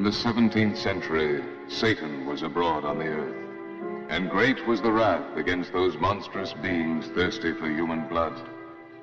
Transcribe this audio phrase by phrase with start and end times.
[0.00, 3.36] In the 17th century, Satan was abroad on the earth,
[4.08, 8.32] and great was the wrath against those monstrous beings thirsty for human blood,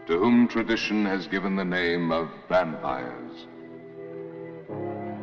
[0.07, 3.45] to whom tradition has given the name of vampires.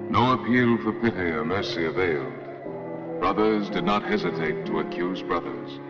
[0.08, 3.18] No appeal for pity or mercy availed.
[3.18, 5.80] Brothers did not hesitate to accuse brothers,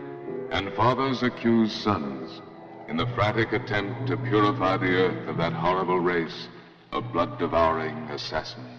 [0.50, 2.40] and fathers accused sons
[2.88, 6.48] in the frantic attempt to purify the earth of that horrible race
[6.90, 8.73] of blood-devouring assassins.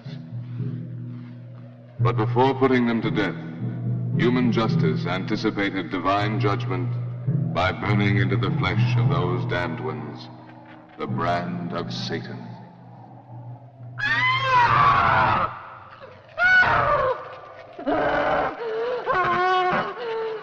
[2.05, 3.33] But before putting them to death,
[4.15, 6.87] human justice anticipated divine judgment
[7.51, 10.29] by burning into the flesh of those damned ones
[10.99, 12.37] the brand of Satan.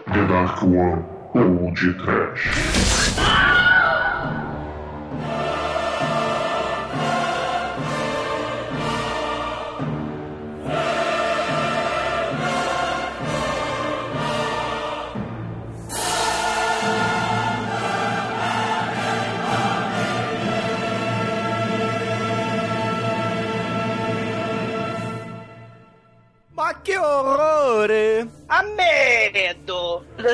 [0.09, 1.05] The Dark One
[1.37, 1.73] ou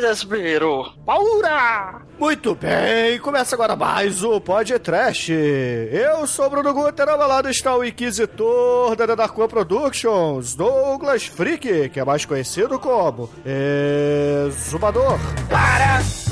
[0.00, 0.92] Desespero.
[1.04, 2.02] Paura!
[2.18, 5.30] Muito bem, começa agora mais o Pod Trash.
[5.30, 11.26] Eu sou o Bruno Guter, ao lado está o Inquisitor da Dark One Productions, Douglas
[11.26, 15.18] Freak, que é mais conhecido como Exumador.
[15.48, 16.27] Para!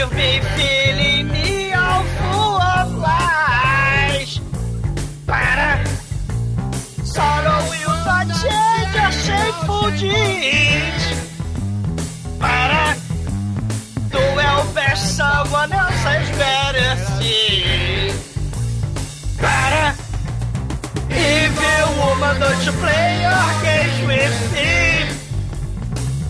[0.00, 4.40] You've been feeling me all full of lies!
[5.26, 5.84] Para!
[7.04, 9.92] Sorrow will not change your shameful!
[12.38, 12.96] Para!
[14.10, 16.96] Tu é o best someone else has better.
[19.36, 19.94] Para!
[21.10, 24.70] Evil woman, don't you play your games with me.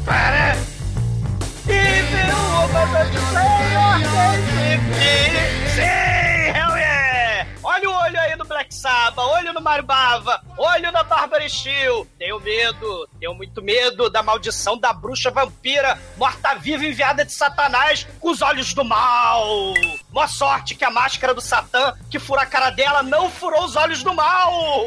[0.04, 0.69] Para!
[1.70, 5.72] Evil woman, don't you play your games.
[5.74, 7.46] Sim, hell yeah!
[7.62, 12.06] Olha o olho aí do Black Sabbath, olho no Mario Bava, olho na Bárbara Steel.
[12.18, 18.30] Tenho medo, tenho muito medo da maldição da bruxa vampira morta-viva enviada de Satanás com
[18.30, 19.74] os olhos do mal.
[20.10, 23.76] Boa sorte que a máscara do Satã que fura a cara dela não furou os
[23.76, 24.86] olhos do mal.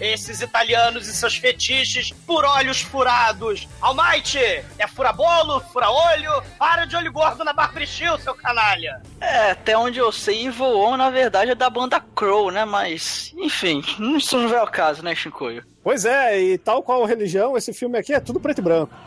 [0.00, 3.66] Esses italianos e seus fetiches por olhos furados.
[3.80, 4.38] Almighty,
[4.78, 6.42] é fura-bolo, fura-olho?
[6.58, 9.02] Para de olho gordo na Bárbara Steel, seu canalha.
[9.20, 12.64] É, até onde eu sei, On, na verdade, é da banda Crow, né?
[12.64, 13.82] Mas, enfim,
[14.16, 15.64] isso não é o caso, né, Shinkoio?
[15.82, 18.92] Pois é, e tal qual religião, esse filme aqui é tudo preto e branco.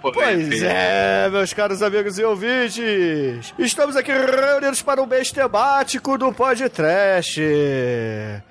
[0.00, 6.32] Pois é, meus caros amigos e ouvintes, estamos aqui reunidos para um mês temático do
[6.32, 7.38] Pod Trash.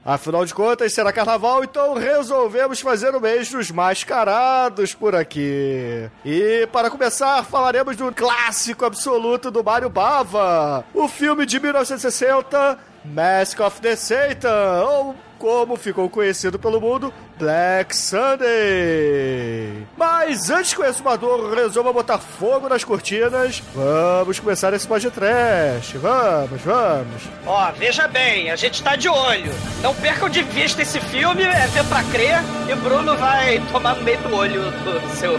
[0.06, 6.10] Afinal de contas, será carnaval, então resolvemos fazer o mês dos mascarados por aqui.
[6.24, 13.60] E para começar, falaremos do clássico absoluto do Mario Bava, o filme de 1960, Mask
[13.60, 19.86] of the Satan, ou como ficou conhecido pelo mundo, Black Sunday.
[19.98, 25.98] Mas antes que o exumador resolva botar fogo nas cortinas, vamos começar esse podcast.
[25.98, 27.24] Vamos, vamos.
[27.46, 29.52] Ó, veja bem, a gente tá de olho.
[29.82, 32.40] Não percam de vista esse filme, é ver pra crer,
[32.70, 35.34] e o Bruno vai tomar no meio do olho do seu.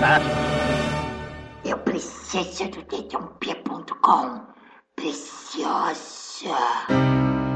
[0.00, 0.20] Tá?
[1.66, 4.40] Eu preciso do dedãop.com.
[4.96, 6.19] Preciosa.
[6.42, 7.49] Bom,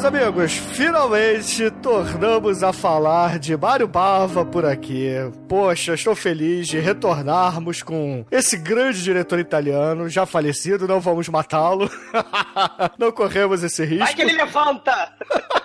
[0.00, 5.10] meus amigos, finalmente tornamos a falar de Mário Bava por aqui.
[5.46, 11.90] Poxa, estou feliz de retornarmos com esse grande diretor italiano, já falecido, não vamos matá-lo.
[12.98, 14.04] não corremos esse risco.
[14.04, 15.12] Vai que ele levanta!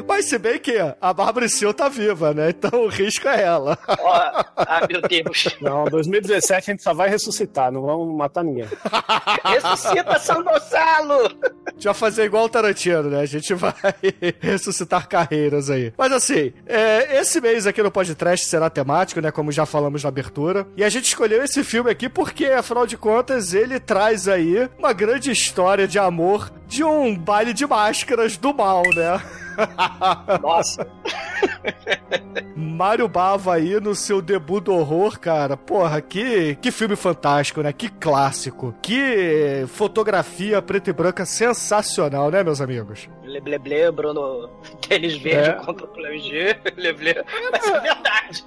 [0.06, 2.50] Mas se bem que a Bárbara Seal tá viva, né?
[2.50, 3.78] Então o risco é ela.
[4.00, 5.56] Ó, ah, meu Deus.
[5.60, 8.66] Não, 2017 a gente só vai ressuscitar, não vamos matar ninguém.
[9.44, 11.38] Ressuscita São Gonçalo!
[11.66, 13.20] A gente vai fazer igual o Tarantino, né?
[13.20, 13.74] A gente vai
[14.40, 15.92] ressuscitar carreiras aí.
[15.96, 19.30] Mas assim, é, esse mês aqui no podcast será temático, né?
[19.30, 20.66] Como já falamos na abertura.
[20.76, 24.92] E a gente escolheu esse filme aqui porque, afinal de contas, ele traz aí uma
[24.92, 29.20] grande história de amor de um baile de máscaras do mal, né?
[30.40, 30.86] Nossa.
[32.54, 35.56] Mário Bava aí no seu debut do horror, cara.
[35.56, 37.72] Porra, que, que filme fantástico, né?
[37.72, 38.74] Que clássico.
[38.80, 43.08] Que fotografia preta e branca sensacional, né, meus amigos?
[43.24, 44.48] Lebleble, Bruno,
[44.86, 45.52] tênis verde É.
[45.54, 47.24] contra o Plangê, Lebleble.
[47.50, 48.44] Mas é verdade.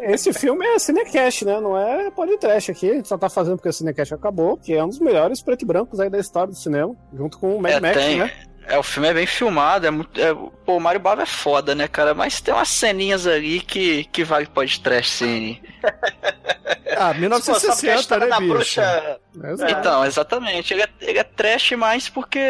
[0.00, 1.60] Esse filme é Cinecast, né?
[1.60, 2.90] Não é podcast aqui.
[2.90, 5.62] A gente só tá fazendo porque o Cinecast acabou, que é um dos melhores preto
[5.62, 8.18] e brancos aí da história do cinema, junto com o Mad É, Max, tem.
[8.18, 8.30] né?
[8.68, 10.20] É, o filme é bem filmado, é muito.
[10.20, 12.14] é- pô, o Mario Bava é foda, né, cara?
[12.14, 15.60] Mas tem umas ceninhas ali que, que vale podcast, sim.
[16.96, 18.52] Ah, Pô, só porque a 1960, história né, bicho?
[18.52, 19.20] bruxa.
[19.68, 20.72] Então, exatamente.
[20.74, 22.40] Ele é, ele é trash mais porque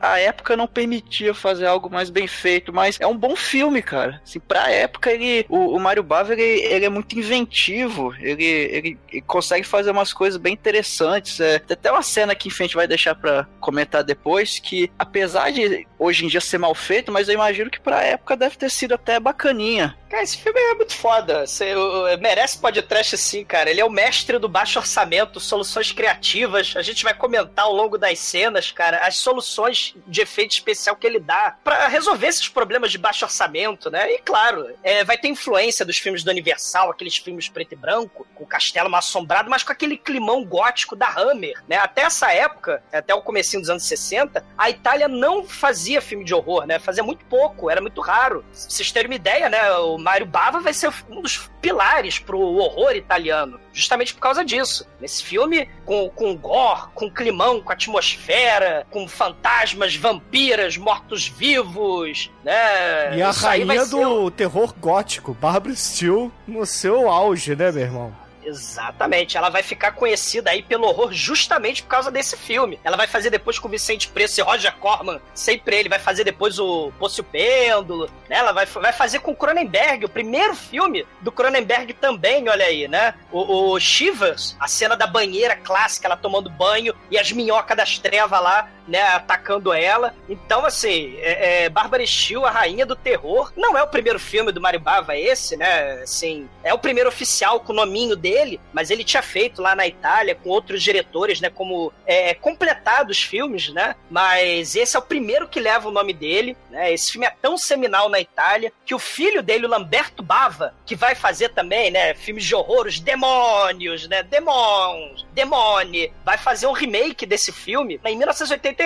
[0.00, 4.20] a época não permitia fazer algo mais bem feito, mas é um bom filme, cara.
[4.24, 8.98] Assim, pra época, ele, o, o Mario Bava, ele, ele é muito inventivo, ele, ele,
[9.12, 11.38] ele consegue fazer umas coisas bem interessantes.
[11.40, 14.90] É, tem até uma cena que, enfim, a gente vai deixar pra comentar depois, que
[14.98, 18.56] apesar de hoje em dia ser mal feito, mas eu imagino que pra época deve
[18.56, 19.94] ter sido até bacaninha.
[20.08, 21.46] Cara, esse filme é muito foda.
[21.46, 23.70] Você, uh, merece podcast sim, cara.
[23.70, 26.74] Ele é o mestre do baixo orçamento, soluções criativas.
[26.74, 31.06] A gente vai comentar ao longo das cenas, cara, as soluções de efeito especial que
[31.06, 34.12] ele dá pra resolver esses problemas de baixo orçamento, né?
[34.12, 38.26] E claro, é, vai ter influência dos filmes do Universal, aqueles filmes preto e branco,
[38.34, 41.76] com o castelo mal assombrado, mas com aquele climão gótico da Hammer, né?
[41.76, 46.34] Até essa época, até o comecinho dos anos 60, a Itália não fazia filme de
[46.34, 46.78] horror, né?
[46.78, 48.42] Fazia muito pouco, era muito raro.
[48.42, 49.72] Pra vocês terem uma ideia, né?
[49.78, 54.86] O Mário Bava vai ser um dos pilares pro horror italiano, justamente por causa disso.
[55.00, 63.16] Nesse filme, com, com gore, com climão, com atmosfera, com fantasmas, vampiras, mortos-vivos, né?
[63.16, 67.72] E a Isso rainha ser um- do terror gótico, Barbara Steele, no seu auge, né,
[67.72, 68.19] meu irmão?
[68.44, 72.80] Exatamente, ela vai ficar conhecida aí pelo horror justamente por causa desse filme.
[72.82, 76.24] Ela vai fazer depois com o Vicente Preço e Roger Corman, sempre ele, vai fazer
[76.24, 78.36] depois o Poço Pêndulo, né?
[78.38, 82.88] Ela vai, vai fazer com o Cronenberg, o primeiro filme do Cronenberg também, olha aí,
[82.88, 83.14] né?
[83.30, 87.98] O, o Shivers, a cena da banheira clássica, ela tomando banho e as minhocas das
[87.98, 90.14] trevas lá, né, atacando ela.
[90.28, 94.50] Então, assim, é, é, Bárbara Steele, a rainha do terror, não é o primeiro filme
[94.50, 96.02] do Mario Bava esse, né?
[96.02, 99.86] Assim, é o primeiro oficial com o nominho dele, mas ele tinha feito lá na
[99.86, 103.94] Itália com outros diretores, né, como é, completado os filmes, né?
[104.10, 106.92] Mas esse é o primeiro que leva o nome dele, né?
[106.92, 110.96] Esse filme é tão seminal na Itália que o filho dele, o Lamberto Bava, que
[110.96, 114.24] vai fazer também, né, filmes de horror, os demônios, né?
[114.24, 118.16] Demons, demone, vai fazer um remake desse filme em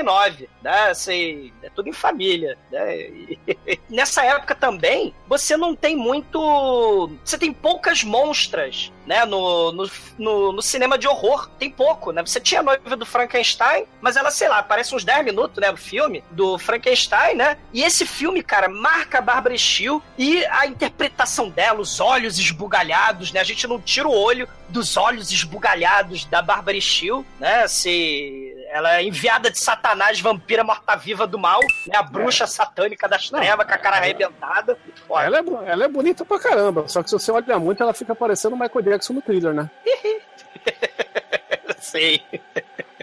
[0.02, 0.90] 1989, né?
[0.90, 3.10] Assim, é tudo em família, né?
[3.88, 7.10] Nessa época também, você não tem muito.
[7.24, 9.24] Você tem poucas monstras, né?
[9.24, 11.48] No, no, no, no cinema de horror.
[11.58, 12.22] Tem pouco, né?
[12.24, 15.70] Você tinha a noiva do Frankenstein, mas ela, sei lá, parece uns 10 minutos, né?
[15.70, 17.56] O filme do Frankenstein, né?
[17.72, 23.32] E esse filme, cara, marca a Barbara Steele e a interpretação dela, os olhos esbugalhados,
[23.32, 23.40] né?
[23.40, 27.66] A gente não tira o olho dos olhos esbugalhados da Barbara Steele, né?
[27.68, 31.96] Se ela é enviada de Satanás, vampira morta-viva do mal, né?
[31.96, 34.76] A bruxa satânica das trevas, com a cara arrebentada.
[35.06, 35.22] Foda.
[35.24, 37.92] Ela é, bo- ela é bonita pra caramba, só que se você olhar muito, ela
[37.94, 39.70] fica parecendo o Michael Jackson no thriller, né?
[41.78, 42.22] Sei.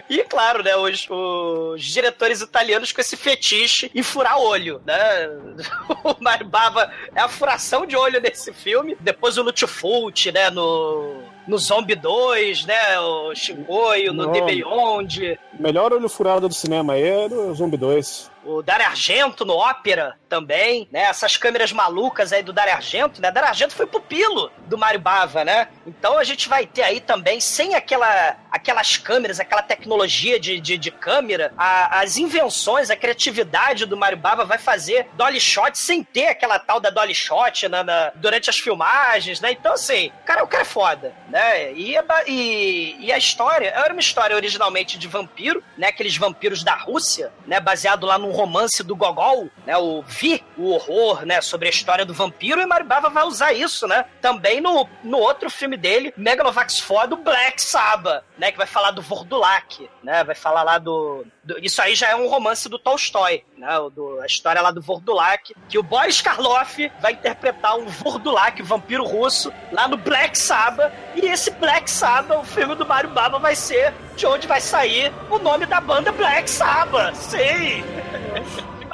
[0.08, 5.28] E claro, né, os, os diretores italianos com esse fetiche em furar olho, né?
[6.04, 8.96] O Mario Bava é a furação de olho nesse filme.
[9.00, 14.32] Depois o Lutfult, né, no, no Zombie 2, né, o Shingoio, no.
[14.32, 15.38] The Beyond.
[15.58, 18.30] Melhor olho furado do cinema aí é do Zombie 2.
[18.44, 21.02] O Dario Argento no Ópera também, né?
[21.02, 23.30] Essas câmeras malucas aí do Dario Argento, né?
[23.30, 25.68] Dario Argento foi pupilo do Mario Bava, né?
[25.86, 30.76] Então a gente vai ter aí também, sem aquela, aquelas câmeras, aquela tecnologia de, de,
[30.76, 36.02] de câmera, a- as invenções, a criatividade do Mario Bava vai fazer dolly shot sem
[36.02, 39.52] ter aquela tal da dolly shot na, na- durante as filmagens, né?
[39.52, 41.72] Então, assim, cara, o cara é foda, né?
[41.74, 45.88] E, ba- e, e a história, era uma história originalmente de vampiro vampiro, né?
[45.88, 47.58] Aqueles vampiros da Rússia, né?
[47.58, 49.76] Baseado lá num romance do Gogol, né?
[49.76, 51.40] O Vi, o horror, né?
[51.40, 52.60] Sobre a história do vampiro.
[52.60, 54.04] E Mario Bava vai usar isso, né?
[54.20, 58.52] Também no, no outro filme dele, Megalovax foda, o Black Sabbath, né?
[58.52, 60.24] Que vai falar do Vordulak, né?
[60.24, 61.58] Vai falar lá do, do...
[61.58, 63.78] Isso aí já é um romance do Tolstói, né?
[63.78, 68.62] O Do, a história lá do Vordulak, que o Boris Karloff vai interpretar um Vordulak,
[68.62, 70.92] um vampiro russo, lá no Black Sabbath.
[71.14, 75.12] E esse Black Sabbath, o filme do Mario Baba, vai ser de onde vai sair
[75.30, 77.14] o nome da banda Black Sabbath.
[77.14, 77.82] Sim!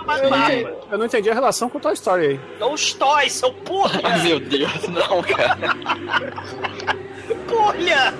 [0.09, 2.41] Eu não, entendi, eu não entendi a relação com o Toy Story aí.
[2.59, 4.01] Tolstói, seu porra!
[4.03, 5.59] Ai, meu Deus, não, cara.
[7.47, 8.15] Porra!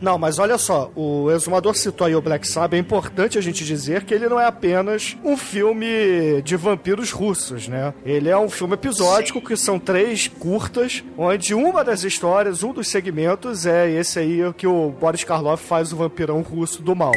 [0.00, 3.64] Não, mas olha só, o exumador citou aí o Black Sabbath, é importante a gente
[3.64, 7.92] dizer que ele não é apenas um filme de vampiros russos, né?
[8.04, 12.88] Ele é um filme episódico, que são três curtas, onde uma das histórias, um dos
[12.88, 17.12] segmentos é esse aí que o Boris Karloff faz o vampirão russo do mal.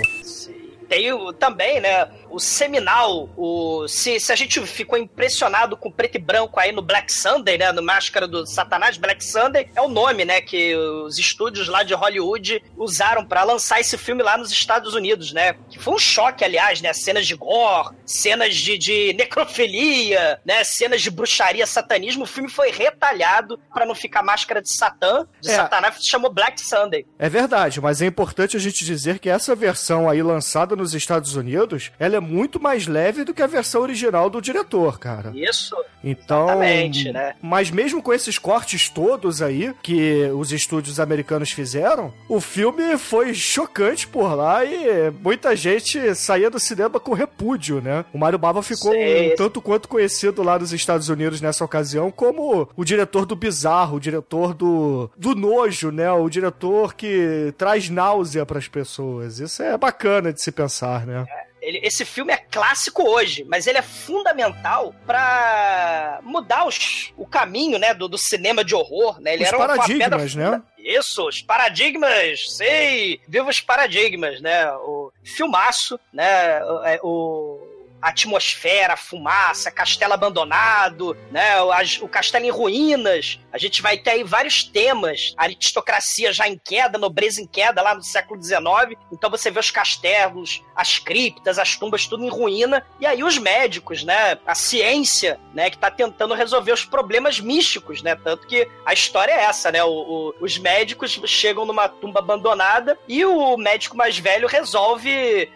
[0.91, 6.15] Tem o, também, né, o seminal, o, se, se a gente ficou impressionado com preto
[6.15, 9.87] e branco aí no Black Sunday, né, no Máscara do Satanás, Black Sunday é o
[9.87, 14.51] nome, né, que os estúdios lá de Hollywood usaram para lançar esse filme lá nos
[14.51, 19.13] Estados Unidos, né, que foi um choque, aliás, né, cenas de gore, cenas de, de
[19.13, 24.69] necrofilia, né, cenas de bruxaria, satanismo, o filme foi retalhado para não ficar Máscara de
[24.69, 25.55] Satã, de É.
[25.55, 27.05] Satanás, chamou Black Sunday.
[27.17, 31.35] É verdade, mas é importante a gente dizer que essa versão aí lançada nos Estados
[31.35, 35.31] Unidos, ela é muito mais leve do que a versão original do diretor, cara.
[35.33, 37.35] Isso, Então, Exatamente, né?
[37.41, 43.33] mas mesmo com esses cortes todos aí que os estúdios americanos fizeram, o filme foi
[43.33, 48.03] chocante por lá e muita gente saía do cinema com repúdio, né?
[48.11, 52.67] O Mario Bava ficou um tanto quanto conhecido lá nos Estados Unidos nessa ocasião como
[52.75, 56.11] o diretor do bizarro, o diretor do, do nojo, né?
[56.11, 59.39] O diretor que traz náusea pras pessoas.
[59.39, 60.70] Isso é bacana de se pensar,
[61.05, 61.25] né?
[61.61, 67.77] Ele- esse filme é clássico hoje, mas ele é fundamental pra mudar os- o caminho,
[67.77, 69.33] né, do, do cinema de horror, né?
[69.33, 70.63] Ele Os era uma paradigmas, pedra né?
[70.79, 74.71] Isso, os paradigmas, sei, viva os paradigmas, né?
[74.71, 76.63] O filmaço, né?
[76.65, 77.67] O, é, o-
[78.01, 81.61] atmosfera, fumaça, castelo abandonado, né?
[81.61, 83.39] O, as- o castelo em ruínas.
[83.51, 85.33] A gente vai ter aí vários temas.
[85.37, 88.97] A aristocracia já em queda, nobreza em queda lá no século XIX.
[89.11, 92.85] Então você vê os castelos, as criptas, as tumbas, tudo em ruína.
[92.99, 94.37] E aí os médicos, né?
[94.45, 95.69] A ciência, né?
[95.69, 98.15] Que tá tentando resolver os problemas místicos, né?
[98.15, 99.83] Tanto que a história é essa, né?
[99.83, 105.11] O- o- os médicos chegam numa tumba abandonada e o médico mais velho resolve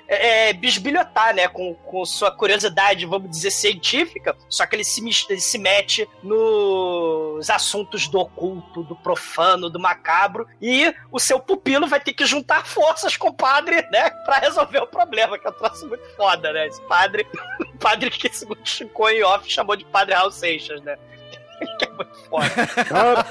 [0.07, 1.47] é, é, bisbilhotar, né?
[1.47, 4.35] Com, com sua curiosidade, vamos dizer, científica.
[4.49, 10.47] Só que ele se, ele se mete nos assuntos do oculto, do profano, do macabro.
[10.61, 14.09] E o seu pupilo vai ter que juntar forças com o padre, né?
[14.25, 16.67] Pra resolver o problema, que é um troço muito foda, né?
[16.67, 17.27] Esse padre,
[17.73, 20.97] o padre que segundo Chico em off chamou de padre Raul Seixas, né?
[21.79, 22.45] que é muito foda.
[22.91, 23.25] Ah,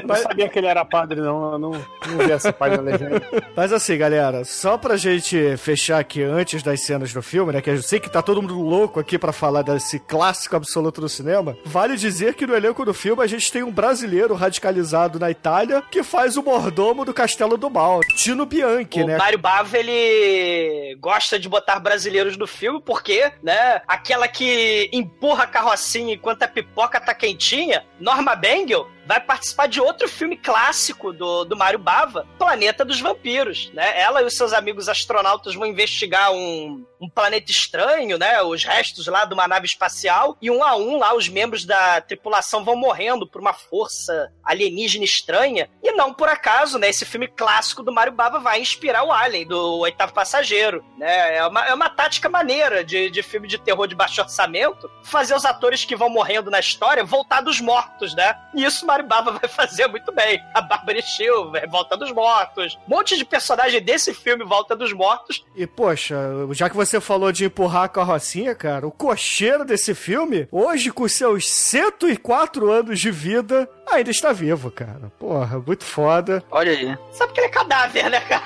[0.00, 1.52] eu não sabia que ele era padre, não.
[1.52, 3.22] Eu não, não vi essa da legenda.
[3.56, 7.60] Mas assim, galera, só pra gente fechar aqui antes das cenas do filme, né?
[7.60, 11.08] Que eu sei que tá todo mundo louco aqui pra falar desse clássico absoluto do
[11.08, 11.56] cinema.
[11.64, 15.82] Vale dizer que no elenco do filme a gente tem um brasileiro radicalizado na Itália
[15.90, 19.16] que faz o mordomo do Castelo do Mal, Tino Bianchi, O né?
[19.16, 25.46] Mário Bava, ele gosta de botar brasileiros no filme, porque, né, aquela que empurra a
[25.46, 31.44] carrocinha enquanto a pipoca tá quentinha, Norma Bengel, vai participar de outro filme clássico do,
[31.44, 34.00] do Mário Bava, Planeta dos Vampiros, né?
[34.00, 38.42] Ela e os seus amigos astronautas vão investigar um, um planeta estranho, né?
[38.42, 42.00] Os restos lá de uma nave espacial, e um a um lá os membros da
[42.00, 46.88] tripulação vão morrendo por uma força alienígena estranha, e não por acaso, né?
[46.88, 51.36] Esse filme clássico do Mário Bava vai inspirar o Alien, do Oitavo Passageiro, né?
[51.36, 55.34] É uma, é uma tática maneira de, de filme de terror de baixo orçamento, fazer
[55.34, 58.36] os atores que vão morrendo na história voltar dos mortos, né?
[58.54, 60.42] E isso Bava vai fazer muito bem.
[60.54, 62.78] A Bárbara Steele, Volta dos Mortos.
[62.86, 65.44] Um monte de personagem desse filme, Volta dos Mortos.
[65.56, 66.16] E, poxa,
[66.52, 71.08] já que você falou de empurrar a carrocinha, cara, o cocheiro desse filme, hoje com
[71.08, 75.12] seus 104 anos de vida, ainda está vivo, cara.
[75.18, 76.42] Porra, muito foda.
[76.50, 76.96] Olha aí.
[77.12, 78.44] Sabe que ele é cadáver, né, cara?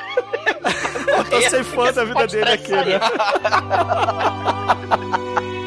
[1.08, 3.00] Eu tô sem fã da vida dele aqui, né?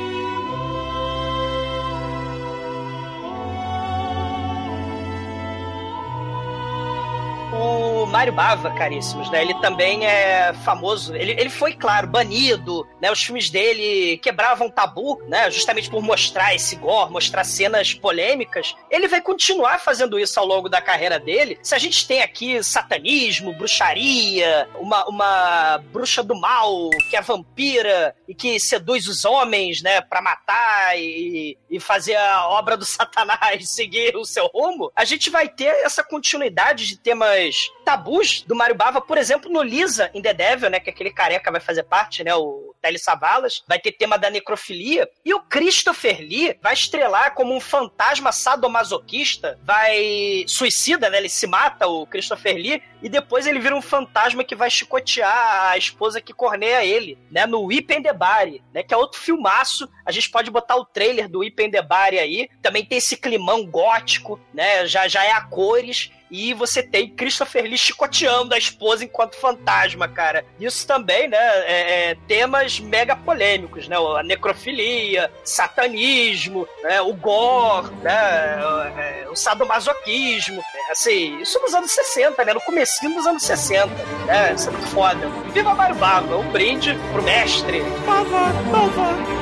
[7.53, 9.41] O Mário Bava, caríssimos, né?
[9.41, 11.13] Ele também é famoso.
[11.13, 13.11] Ele, ele foi, claro, banido, né?
[13.11, 15.51] Os filmes dele quebravam tabu, né?
[15.51, 18.73] Justamente por mostrar esse gore, mostrar cenas polêmicas.
[18.89, 21.59] Ele vai continuar fazendo isso ao longo da carreira dele.
[21.61, 28.15] Se a gente tem aqui satanismo, bruxaria, uma, uma bruxa do mal que é vampira
[28.27, 29.99] e que seduz os homens, né?
[29.99, 35.29] Pra matar e, e fazer a obra do satanás seguir o seu rumo, a gente
[35.29, 37.40] vai ter essa continuidade de temas
[37.85, 41.51] tabus do Mario Bava, por exemplo, no Lisa in the Devil, né, que aquele careca
[41.51, 46.19] vai fazer parte, né, o Telly Savalas, vai ter tema da necrofilia, e o Christopher
[46.19, 52.55] Lee vai estrelar como um fantasma sadomasoquista, vai suicida, né, ele se mata, o Christopher
[52.55, 57.17] Lee, e depois ele vira um fantasma que vai chicotear a esposa que corneia ele,
[57.29, 60.75] né, no Whip and the Body, né, que é outro filmaço, a gente pode botar
[60.75, 65.07] o trailer do Whip and the Body aí, também tem esse climão gótico, né, já,
[65.07, 70.45] já é a cores, e você tem Christopher Lee chicoteando a esposa enquanto fantasma, cara.
[70.59, 77.91] Isso também, né, é, é, temas mega polêmicos, né, a necrofilia, satanismo, né, o gore,
[78.01, 78.59] né,
[78.97, 83.87] é, o sadomasoquismo, é, assim, isso nos anos 60, né, no comecinho dos anos 60,
[84.25, 85.27] né, isso é muito foda.
[85.53, 87.81] Viva Mario Bava, um brinde pro mestre.
[88.05, 89.40] Bava, Bava.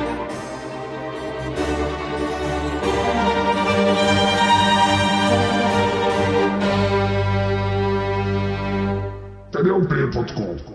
[9.62, 10.69] TDUP.com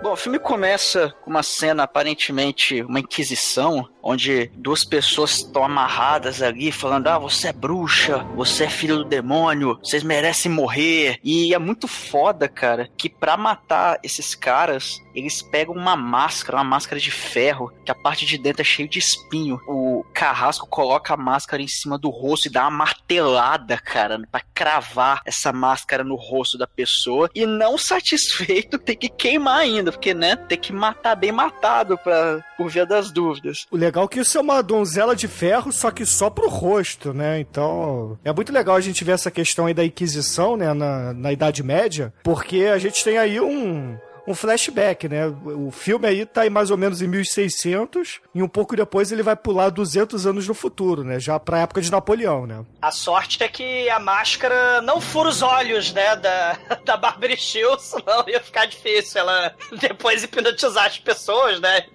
[0.00, 6.40] Bom, o filme começa com uma cena aparentemente uma inquisição, onde duas pessoas estão amarradas
[6.40, 11.18] ali, falando: Ah, você é bruxa, você é filho do demônio, vocês merecem morrer.
[11.22, 16.64] E é muito foda, cara, que pra matar esses caras, eles pegam uma máscara, uma
[16.64, 19.60] máscara de ferro, que a parte de dentro é cheio de espinho.
[19.66, 24.40] O carrasco coloca a máscara em cima do rosto e dá uma martelada, cara, pra
[24.54, 27.28] cravar essa máscara no rosto da pessoa.
[27.34, 32.44] E não satisfeito, tem que queimar ainda, porque, né, tem que matar bem matado pra,
[32.56, 33.66] por via das dúvidas.
[33.70, 37.12] O legal é que isso é uma donzela de ferro, só que só pro rosto,
[37.12, 37.40] né?
[37.40, 41.32] Então, é muito legal a gente ver essa questão aí da Inquisição, né, na, na
[41.32, 43.96] Idade Média, porque a gente tem aí um,
[44.28, 45.26] um flashback, né?
[45.26, 49.22] O filme aí tá aí mais ou menos em 1600 e um pouco depois ele
[49.22, 51.18] vai pular 200 anos no futuro, né?
[51.18, 52.64] Já pra época de Napoleão, né?
[52.82, 57.84] A sorte é que a máscara não fura os olhos, né, da, da Barbara Shields,
[57.84, 61.86] senão ia ficar difícil ela depois hipnotizar as pessoas, né?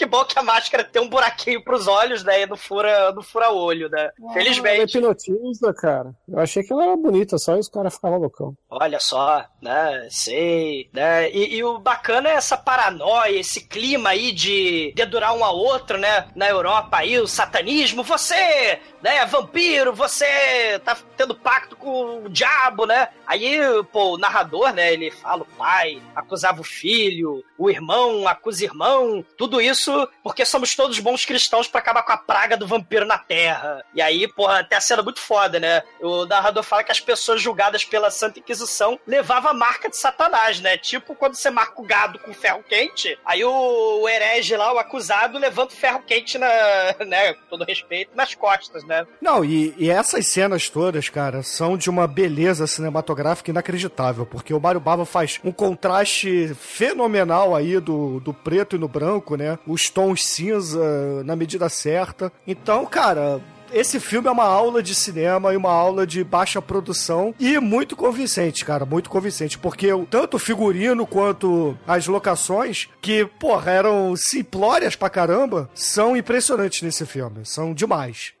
[0.00, 3.22] Que bom que a máscara tem um buraquinho pros olhos, né, e não fura, não
[3.22, 4.08] fura olho, né?
[4.18, 4.96] Ela Felizmente.
[4.96, 6.14] hipnotiza, cara.
[6.26, 8.56] Eu achei que ela era bonita, só os caras ficavam loucão.
[8.70, 10.08] Olha só, né?
[10.10, 11.30] Sei, né?
[11.30, 15.98] E, e o bacana é essa paranoia, esse clima aí de dedurar um ao outro,
[15.98, 16.28] né?
[16.34, 19.26] Na Europa aí, o satanismo, você, né?
[19.26, 23.08] Vampiro, você tá tendo pacto com o diabo, né?
[23.26, 23.58] Aí,
[23.92, 24.94] pô, o narrador, né?
[24.94, 29.89] Ele fala, o pai acusava o filho, o irmão acusa o irmão, tudo isso
[30.22, 33.84] porque somos todos bons cristãos pra acabar com a praga do vampiro na Terra.
[33.94, 35.82] E aí, porra, até a cena muito foda, né?
[36.00, 40.60] O narrador fala que as pessoas julgadas pela Santa Inquisição levavam a marca de Satanás,
[40.60, 40.76] né?
[40.76, 44.78] Tipo quando você marca o gado com ferro quente, aí o, o herege lá, o
[44.78, 46.48] acusado, levanta o ferro quente na,
[47.06, 49.06] né, com todo respeito, nas costas, né?
[49.20, 54.60] Não, e, e essas cenas todas, cara, são de uma beleza cinematográfica inacreditável, porque o
[54.60, 59.58] Mario Bava faz um contraste fenomenal aí do, do preto e no branco, né?
[59.80, 62.30] Os tons cinza na medida certa.
[62.46, 63.40] Então, cara,
[63.72, 67.96] esse filme é uma aula de cinema e uma aula de baixa produção e muito
[67.96, 74.96] convincente, cara, muito convincente, porque tanto o figurino quanto as locações, que, porra, eram simplórias
[74.96, 78.32] pra caramba, são impressionantes nesse filme, são demais.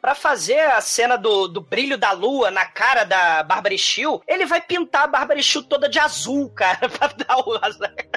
[0.00, 4.46] Pra fazer a cena do, do brilho da lua na cara da Bárbara Steele, ele
[4.46, 7.60] vai pintar a Bárbara Steele toda de azul, cara, pra, dar o,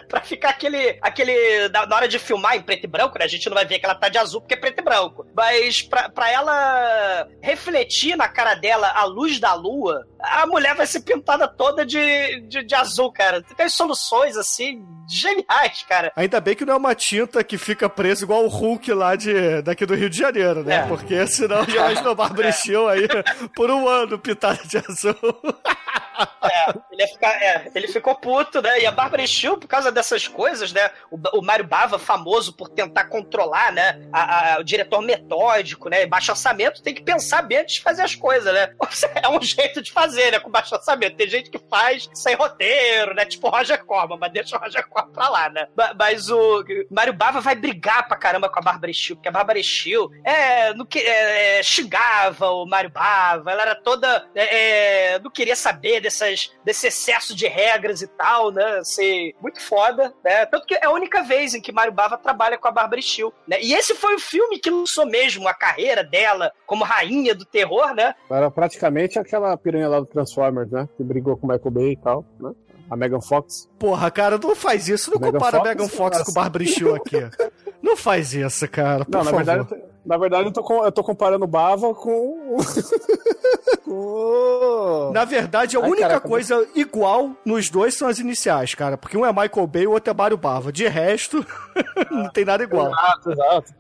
[0.08, 3.48] pra ficar aquele, aquele, na hora de filmar em preto e branco, né, a gente
[3.50, 6.08] não vai ver que ela tá de azul porque é preto e branco, mas pra,
[6.10, 11.48] pra ela refletir na cara dela a luz da lua, a mulher vai ser pintada
[11.48, 13.42] toda de, de, de azul, cara.
[13.42, 16.12] Tem soluções, assim, geniais, cara.
[16.16, 19.62] Ainda bem que não é uma tinta que fica presa igual o Hulk lá de,
[19.62, 20.76] daqui do Rio de Janeiro, né?
[20.76, 20.88] É.
[20.88, 23.08] Porque senão já a Bárbara Steele aí
[23.56, 25.16] por um ano pintada de azul.
[26.44, 28.80] É, Ele, ficar, é, ele ficou puto, né?
[28.82, 30.90] E a Bárbara Steele, por causa dessas coisas, né?
[31.12, 34.02] O, o Mário Bava, famoso por tentar controlar, né?
[34.12, 36.06] A, a- o diretor metódico, né?
[36.06, 38.70] Baixo orçamento, tem que pensar bem antes de fazer as coisas, né?
[39.24, 40.40] É um jeito de fazer, né?
[40.40, 41.16] Com baixo orçamento.
[41.16, 43.26] Tem gente que faz sem roteiro, né?
[43.26, 45.68] Tipo Roger Corman, mas deixa o Roger Corman pra lá, né?
[45.76, 49.32] Ma- Mas o Mário Bava vai brigar pra caramba com a Bárbara Steele, porque a
[49.32, 54.28] Bárbara Steele é, no que, é, é, xingava o Mário Bava, ela era toda.
[54.36, 58.84] é, é, não queria saber dessas, desse excesso de regras e tal, né?
[58.84, 60.46] Ser muito foda, né?
[60.46, 63.32] Tanto que é a única vez em que Mário Bava trabalha com a Bárbara Steele,
[63.48, 63.58] né?
[63.62, 67.94] E esse foi o filme que lançou mesmo a carreira dela como rainha do terror,
[67.94, 68.14] né?
[68.30, 70.88] Era praticamente aquela piranha lá do Transformers, né?
[70.96, 72.52] Que brigou com o Michael Bay e tal, né?
[72.90, 73.70] A Megan Fox.
[73.80, 75.10] Porra, cara, não faz isso.
[75.12, 75.70] Não Megan compara Fox?
[75.70, 77.18] Megan Fox com Barbara Steele aqui.
[77.82, 79.04] Não faz isso, cara.
[79.04, 79.44] Por Não, na favor.
[79.44, 82.58] verdade, na verdade eu, tô com- eu tô comparando o Bava com.
[83.84, 85.12] com.
[85.14, 88.98] Na verdade, a Ai, única caraca, coisa igual nos dois são as iniciais, cara.
[88.98, 90.72] Porque um é Michael Bay e o outro é Mário Bava.
[90.72, 91.46] De resto,
[92.12, 92.88] não tem nada igual.
[92.92, 93.74] Exato, exato.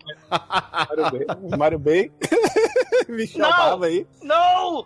[1.57, 2.11] Mário Bay.
[2.11, 2.11] Bay.
[3.09, 4.07] Me chamava aí.
[4.21, 4.85] Não!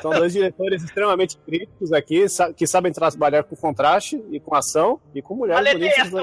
[0.00, 5.20] São dois diretores extremamente críticos aqui, que sabem trabalhar com contraste e com ação e
[5.20, 6.16] com mulheres Maledeto!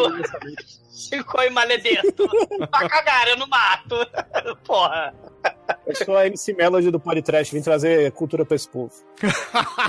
[1.09, 2.27] Ficou em maledeto.
[2.69, 3.47] pra cagar, eu não
[4.33, 4.55] mato.
[4.65, 5.13] Porra.
[5.89, 8.93] Eu sou a MC Melody do Podcast, vim trazer cultura pra esse povo.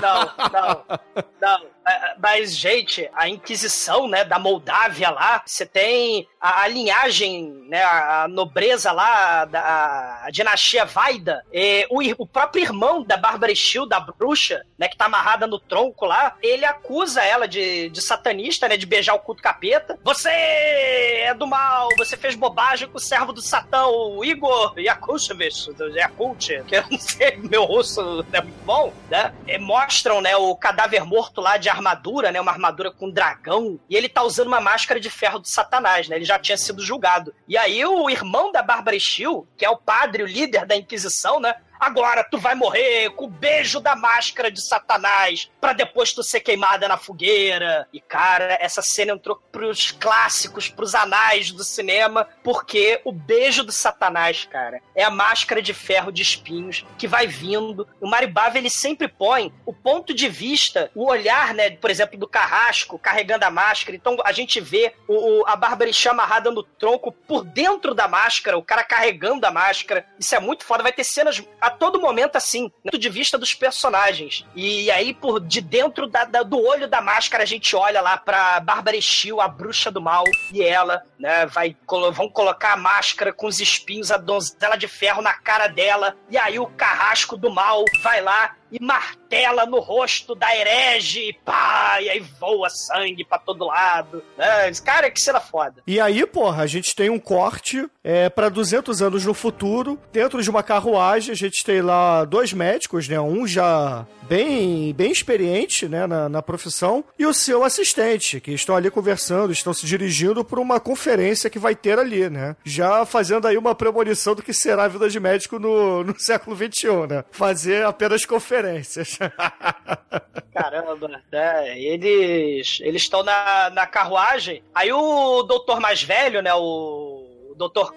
[0.01, 0.99] Não, não,
[1.39, 1.71] não.
[1.87, 7.83] É, Mas, gente, a Inquisição, né, da Moldávia lá, você tem a, a linhagem, né,
[7.83, 13.53] a, nobreza lá, da, a, a dinastia Vaida, e o, o próprio irmão da Bárbara
[13.55, 18.01] Steele, da bruxa, né, que tá amarrada no tronco lá, ele acusa ela de, de
[18.01, 19.99] satanista, né, de beijar o culto capeta.
[20.03, 25.73] Você é do mal, você fez bobagem com o servo do Satã, o Igor Yakushevich,
[25.73, 29.33] do Yakult, que eu não sei, meu russo é muito bom, né?
[29.47, 33.95] E mostram, né, o cadáver morto lá de armadura, né, uma armadura com dragão, e
[33.95, 36.15] ele tá usando uma máscara de ferro do satanás, né?
[36.15, 37.33] Ele já tinha sido julgado.
[37.47, 41.39] E aí o irmão da Bárbara Steele, que é o padre, o líder da Inquisição,
[41.39, 41.55] né?
[41.81, 46.39] Agora tu vai morrer com o beijo da máscara de Satanás, pra depois tu ser
[46.41, 47.87] queimada na fogueira.
[47.91, 53.71] E cara, essa cena entrou pros clássicos, pros anais do cinema, porque o beijo do
[53.71, 57.87] Satanás, cara, é a máscara de ferro de espinhos que vai vindo.
[57.99, 62.27] O Maribava ele sempre põe o ponto de vista, o olhar, né, por exemplo, do
[62.27, 63.95] carrasco carregando a máscara.
[63.95, 68.07] Então a gente vê o, o- a Bárbara Ixá amarrada no tronco por dentro da
[68.07, 70.05] máscara, o cara carregando a máscara.
[70.19, 70.83] Isso é muito foda.
[70.83, 71.41] Vai ter cenas
[71.71, 74.45] todo momento assim, do ponto de vista dos personagens.
[74.55, 78.17] E aí, por de dentro da- da- do olho da máscara, a gente olha lá
[78.17, 82.77] pra Bárbara Steele, a bruxa do mal, e ela, né, vai, colo- vão colocar a
[82.77, 87.35] máscara com os espinhos, a donzela de ferro na cara dela, e aí o carrasco
[87.37, 92.69] do mal vai lá e martela no rosto da herege, e pá, e aí voa
[92.69, 94.23] sangue pra todo lado.
[94.37, 94.71] Né?
[94.83, 95.83] Cara, que cena foda.
[95.85, 99.99] E aí, porra, a gente tem um corte é, para 200 anos no futuro.
[100.11, 103.19] Dentro de uma carruagem, a gente tem lá dois médicos, né?
[103.19, 108.75] Um já bem, bem experiente né, na, na profissão e o seu assistente, que estão
[108.75, 112.55] ali conversando, estão se dirigindo para uma conferência que vai ter ali, né?
[112.63, 116.55] Já fazendo aí uma premonição do que será a vida de médico no, no século
[116.55, 117.25] XXI, né?
[117.31, 119.17] Fazer apenas conferências.
[120.53, 121.79] Caramba, né?
[121.79, 124.63] Eles estão na, na carruagem.
[124.73, 126.53] Aí o doutor mais velho, né?
[126.53, 127.27] O.
[127.57, 127.93] Doutor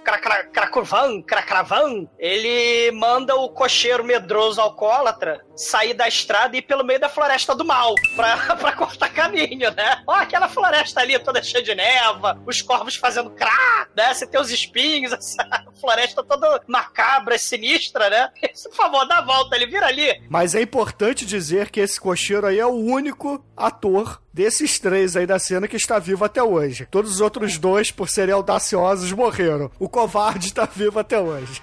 [0.53, 7.01] Cracravan, Cracravan, ele manda o cocheiro medroso alcoólatra sair da estrada e ir pelo meio
[7.01, 10.03] da floresta do mal pra, pra cortar caminho, né?
[10.07, 14.13] Ó, aquela floresta ali toda cheia de neva, os corvos fazendo crá, né?
[14.13, 18.31] Você tem os espinhos, essa floresta toda macabra, sinistra, né?
[18.65, 20.23] Por favor, dá a volta, ele vira ali.
[20.29, 25.27] Mas é importante dizer que esse cocheiro aí é o único ator desses três aí
[25.27, 26.87] da cena que está vivo até hoje.
[26.91, 29.71] Todos os outros dois, por serem audaciosos, morreram.
[29.79, 31.61] O covarde está vivo até hoje.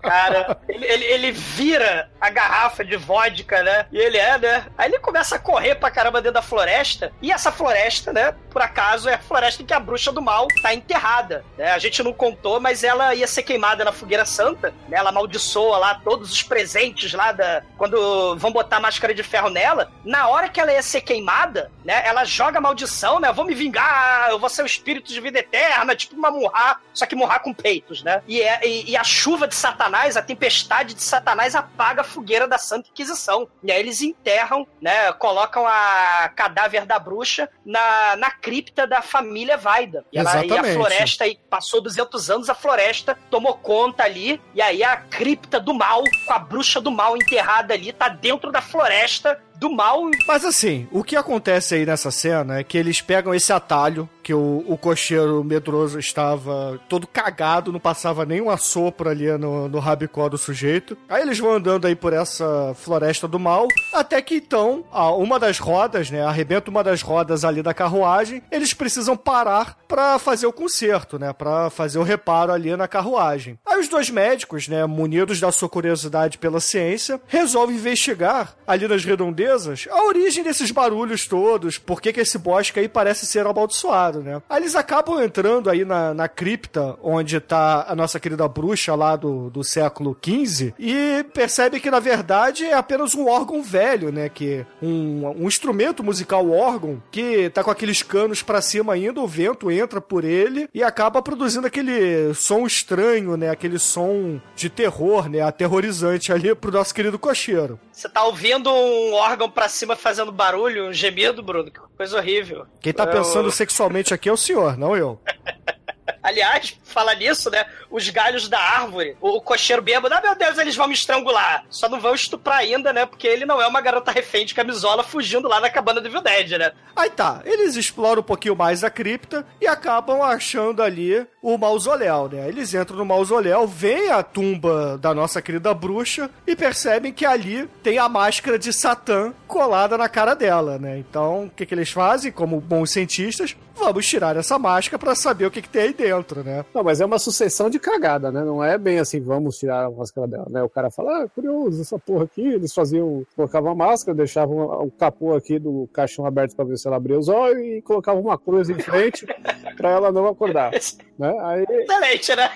[0.00, 3.86] Cara, ele, ele, ele vira a garrafa de vodka, né?
[3.92, 4.66] E ele é, né?
[4.76, 7.12] Aí ele começa a correr pra caramba dentro da floresta.
[7.20, 8.34] E essa floresta, né?
[8.50, 11.44] Por acaso, é a floresta em que a bruxa do mal tá enterrada.
[11.56, 11.70] Né?
[11.72, 14.72] A gente não contou, mas ela ia ser queimada na fogueira santa.
[14.88, 14.96] Né?
[14.96, 17.62] Ela amaldiçoa lá todos os presentes lá da.
[17.76, 19.90] Quando vão botar a máscara de ferro nela.
[20.04, 22.02] Na hora que ela ia ser queimada, né?
[22.06, 23.28] Ela joga maldição, né?
[23.28, 26.80] Eu vou me vingar, eu vou ser o espírito de vida eterna, tipo uma murrar,
[26.92, 28.22] só que murrar com peitos, né?
[28.26, 32.48] E, é, e, e a chuva de Satanás, a tempestade de Satanás apaga a fogueira
[32.48, 33.48] da Santa Inquisição.
[33.62, 35.12] E aí eles enterram, né?
[35.12, 40.04] Colocam a cadáver da bruxa na, na cripta da família Vaida.
[40.12, 44.40] E, ela, e a floresta aí passou 200 anos, a floresta tomou conta ali.
[44.54, 48.50] E aí a cripta do mal, com a bruxa do mal enterrada ali, tá dentro
[48.50, 50.10] da floresta do mal.
[50.26, 54.34] Mas assim, o que acontece aí nessa cena é que eles pegam esse atalho que
[54.34, 59.78] o, o cocheiro medroso estava todo cagado, não passava nem um assopro ali no, no
[59.78, 60.98] rabicó do sujeito.
[61.08, 64.84] Aí eles vão andando aí por essa floresta do mal, até que então,
[65.16, 70.18] uma das rodas, né, arrebenta uma das rodas ali da carruagem, eles precisam parar para
[70.18, 73.56] fazer o conserto, né, para fazer o reparo ali na carruagem.
[73.64, 79.04] Aí os dois médicos, né, munidos da sua curiosidade pela ciência, resolvem investigar ali nas
[79.04, 79.45] redondezas
[79.90, 84.40] a origem desses barulhos todos, por que esse bosque aí parece ser amaldiçoado, né?
[84.48, 89.16] Aí eles acabam entrando aí na, na cripta onde tá a nossa querida bruxa lá
[89.16, 94.28] do, do século XV e percebe que na verdade é apenas um órgão velho, né,
[94.28, 99.26] que um, um instrumento musical órgão que tá com aqueles canos para cima ainda, o
[99.26, 105.28] vento entra por ele e acaba produzindo aquele som estranho, né, aquele som de terror,
[105.28, 107.78] né, aterrorizante ali pro nosso querido cocheiro.
[107.92, 111.70] Você tá ouvindo um órgão pra cima fazendo barulho, um gemido, Bruno?
[111.70, 112.66] Que coisa horrível.
[112.80, 115.20] Quem tá Eu- pensando sexualmente aqui é o senhor, não eu.
[116.22, 117.66] Aliás, fala nisso, né?
[117.90, 121.64] Os galhos da árvore, o cocheiro bêbado, ah, meu Deus, eles vão me estrangular.
[121.70, 123.06] Só não vão estuprar ainda, né?
[123.06, 126.22] Porque ele não é uma garota refém de camisola fugindo lá na cabana do Evil
[126.22, 126.72] né?
[126.94, 132.28] Aí tá, eles exploram um pouquinho mais a cripta e acabam achando ali o mausoléu,
[132.28, 132.48] né?
[132.48, 137.68] Eles entram no mausoléu, veem a tumba da nossa querida bruxa e percebem que ali
[137.82, 140.98] tem a máscara de Satã colada na cara dela, né?
[140.98, 143.56] Então, o que, que eles fazem, como bons cientistas?
[143.78, 146.64] Vamos tirar essa máscara pra saber o que, que tem aí dentro, né?
[146.74, 148.42] Não, mas é uma sucessão de cagada, né?
[148.42, 150.62] Não é bem assim, vamos tirar a máscara dela, né?
[150.62, 154.90] O cara fala, ah, curioso, essa porra aqui, eles faziam, colocavam a máscara, deixavam o
[154.90, 158.38] capô aqui do caixão aberto pra ver se ela abria os olhos e colocavam uma
[158.38, 159.26] cruz em frente
[159.76, 160.72] pra ela não acordar,
[161.18, 161.36] né?
[161.40, 162.50] Aí, Excelente, né?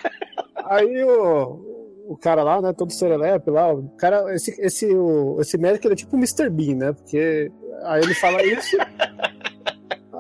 [0.64, 1.70] aí o,
[2.08, 5.94] o cara lá, né, todo serelepe lá, o cara, esse, esse, o, esse médico ele
[5.94, 6.50] é tipo o Mr.
[6.50, 6.92] Bean, né?
[6.92, 7.52] Porque
[7.84, 8.76] aí ele fala isso,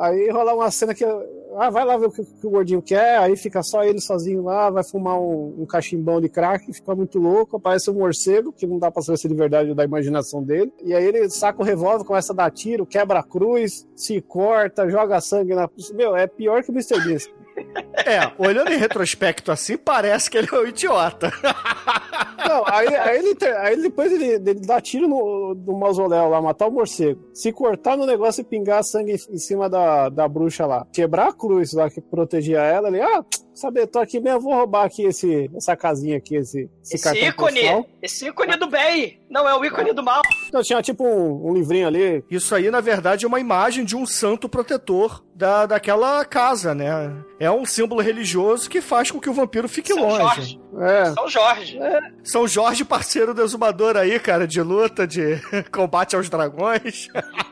[0.00, 1.04] aí rola uma cena que
[1.56, 4.70] ah, vai lá ver o que, o gordinho quer, aí fica só ele sozinho lá,
[4.70, 8.78] vai fumar um, um cachimbão de crack, fica muito louco, aparece um morcego, que não
[8.78, 11.60] dá pra saber se é de verdade ou da imaginação dele, e aí ele saca
[11.60, 15.68] o revólver, começa a dar tiro, quebra a cruz, se corta, joga sangue na...
[15.94, 17.00] Meu, é pior que o Mr.
[17.04, 17.18] Bean.
[18.06, 21.32] É, olhando em retrospecto assim, parece que ele é um idiota.
[22.48, 26.66] Não, aí, aí, ele, aí depois ele, ele dá tiro no, no mausoléu lá, matar
[26.66, 27.28] o morcego.
[27.34, 30.86] Se cortar no negócio e pingar sangue em, cima da, da bruxa lá.
[30.92, 34.86] Quebrar a cruz lá que protegia ela, ele, ah, sabe, tô aqui mesmo, vou roubar
[34.86, 37.86] aqui esse, essa casinha aqui, esse, esse, Esse cartão ícone, postal.
[38.02, 40.22] esse ícone do bem, não é o ícone do mal.
[40.50, 42.24] Então tinha tipo um, um livrinho ali.
[42.28, 47.14] Isso aí, na verdade, é uma imagem de um santo protetor da, daquela casa, né?
[47.38, 50.18] É um símbolo religioso que faz com que o vampiro fique São longe.
[50.18, 50.60] Jorge.
[50.80, 51.04] É.
[51.12, 51.78] São Jorge.
[52.24, 57.06] São Jorge, parceiro do exumador aí, cara, de luta, de combate aos dragões.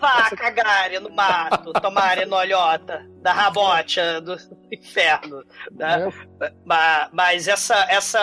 [0.00, 4.36] Vá cagarem no mato, tomarem no olhota da rabocha do
[4.72, 5.42] inferno.
[5.72, 6.10] Né?
[6.64, 8.18] Ma- Mas essa, essa,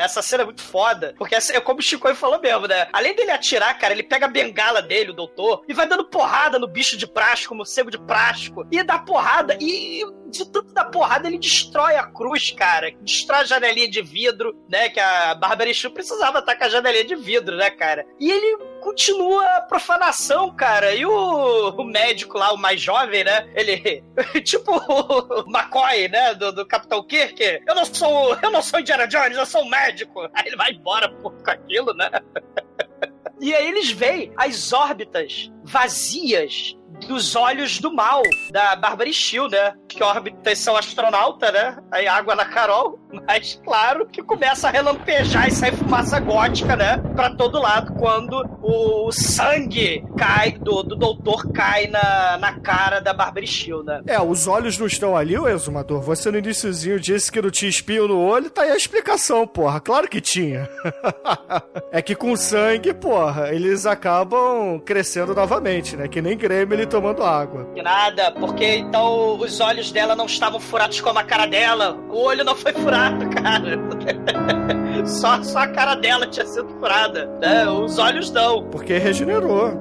[0.00, 2.88] essa cena é muito foda, porque essa, é como o Chico falou mesmo, né?
[2.92, 6.58] Além dele atirar, cara, ele pega a bengala dele, o doutor, e vai dando porrada
[6.58, 11.28] no bicho de plástico, morcego de plástico, e dá porrada, e de tanto dar porrada,
[11.28, 12.92] ele destrói a cruz, cara.
[13.02, 14.88] Destrói a janelinha de vidro, né?
[14.88, 18.06] Que a Bárbara Chu precisava estar com a janelinha de vidro, né, cara?
[18.18, 20.94] E ele continua a profanação, cara.
[20.94, 23.48] E o, o médico lá, o mais jovem, né?
[23.54, 24.02] Ele,
[24.42, 26.34] tipo o McCoy, né?
[26.34, 27.40] Do, do Capitão Kirk.
[27.66, 30.22] Eu não sou, eu não sou Indiana Jones, eu sou um médico.
[30.34, 32.10] Aí ele vai embora pô, com aquilo, né?
[33.40, 38.76] E aí eles veem as órbitas vazias dos olhos do mal da
[39.12, 39.74] Steele, né?
[39.88, 41.76] Que órbitas são astronauta, né?
[41.90, 46.98] Aí água na Carol, mas claro que começa a relampejar e sai fumaça gótica, né?
[47.14, 53.12] Pra todo lado quando o sangue cai do, do doutor cai na, na cara da
[53.44, 54.02] Steele, né?
[54.06, 56.00] É, os olhos não estão ali, o exumador.
[56.02, 59.80] Você no iniciozinho disse que não tinha espinho no olho, tá aí a explicação, porra.
[59.80, 60.68] Claro que tinha.
[61.90, 66.08] é que com sangue, porra, eles acabam crescendo novamente, né?
[66.08, 67.66] Que nem Gremlin tomando água.
[67.74, 71.98] Que nada, porque então os olhos dela não estavam furados como a cara dela.
[72.10, 73.80] O olho não foi furado, cara.
[75.06, 77.26] Só, só a cara dela tinha sido furada.
[77.40, 77.68] Né?
[77.68, 78.68] Os olhos não.
[78.70, 79.72] Porque regenerou.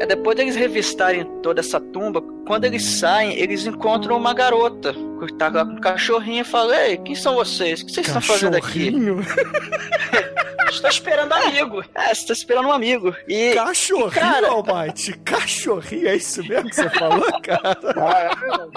[0.00, 5.34] É depois deles revistarem toda essa tumba, quando eles saem, eles encontram uma garota que
[5.34, 7.80] tá lá com um cachorrinho e fala: Ei, quem são vocês?
[7.80, 8.92] O que vocês estão fazendo aqui?
[10.70, 11.82] Estou esperando amigo.
[11.94, 13.14] É, você tá esperando um amigo.
[13.28, 13.52] E.
[13.54, 15.12] Cachorrinho, cara- Almighty.
[15.18, 17.78] Cachorrinho, é isso mesmo que você falou, cara?
[17.96, 18.20] Ah,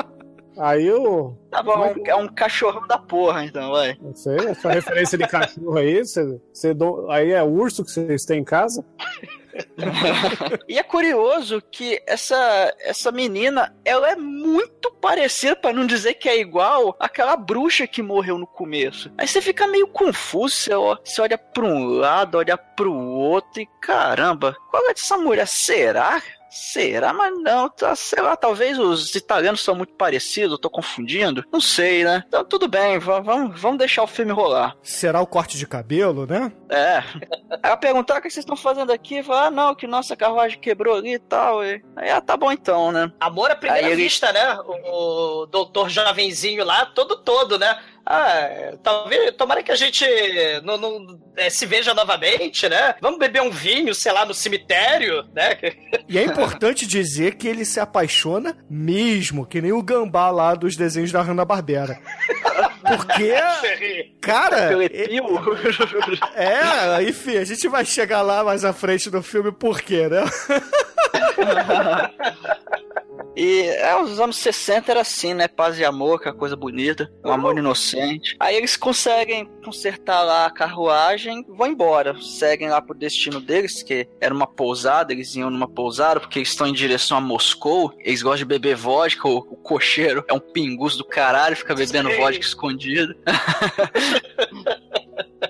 [0.04, 0.18] é.
[0.60, 1.36] Aí o.
[1.52, 3.96] Tá bom, é um cachorrão da porra, então, vai.
[4.02, 8.26] Não sei, essa referência de cachorro aí, você, você do- aí é urso que vocês
[8.26, 8.84] têm em casa?
[10.68, 16.28] E é curioso que essa, essa menina, ela é muito parecida, pra não dizer que
[16.30, 19.12] é igual, àquela bruxa que morreu no começo.
[19.18, 23.68] Aí você fica meio confuso, você, ó- olha pra um lado, olha pro outro e
[23.82, 25.48] caramba, qual é dessa mulher?
[25.48, 26.22] Será?
[26.50, 27.14] Será?
[27.14, 31.44] Mas não, tá, sei lá, talvez os italianos são muito parecidos, eu tô confundindo.
[31.52, 32.24] Não sei, né?
[32.28, 34.76] Então tudo bem, va- vamos, vamos deixar o filme rolar.
[34.82, 36.52] Será o corte de cabelo, né?
[36.70, 37.04] É.
[37.64, 40.96] Ela perguntar o que vocês estão fazendo aqui, fala, ah, não, que nossa carruagem quebrou
[40.96, 41.64] ali e tal.
[41.64, 41.84] E...
[41.96, 43.12] Aí, ah, tá bom então, né?
[43.20, 44.58] Amor à primeira Aí ele- vista, né?
[44.66, 47.78] O, o doutor jovenzinho lá, todo todo, né?
[48.10, 50.06] Ah, talvez, tomara que a gente
[50.64, 52.96] não, não, eh, se veja novamente, né?
[53.02, 55.58] Vamos beber um vinho, sei lá, no cemitério, né?
[56.08, 60.78] E é importante dizer que ele se apaixona mesmo, que nem o gambá lá dos
[60.78, 62.00] desenhos da Hanna-Barbera.
[62.82, 65.26] Porque, cara, é, epil.
[66.34, 70.24] é, enfim, a gente vai chegar lá mais à frente do filme, por quê, né?
[73.38, 75.48] E é, os anos 60 era assim, né?
[75.48, 78.36] Paz e amor, que é coisa bonita, um amor inocente.
[78.40, 82.20] Aí eles conseguem consertar lá a carruagem e vão embora.
[82.20, 86.50] Seguem lá pro destino deles, que era uma pousada, eles iam numa pousada, porque eles
[86.50, 87.94] estão em direção a Moscou.
[88.00, 92.10] Eles gostam de beber vodka, o, o cocheiro é um pingus do caralho, fica bebendo
[92.10, 92.18] Sim.
[92.18, 93.16] vodka escondido.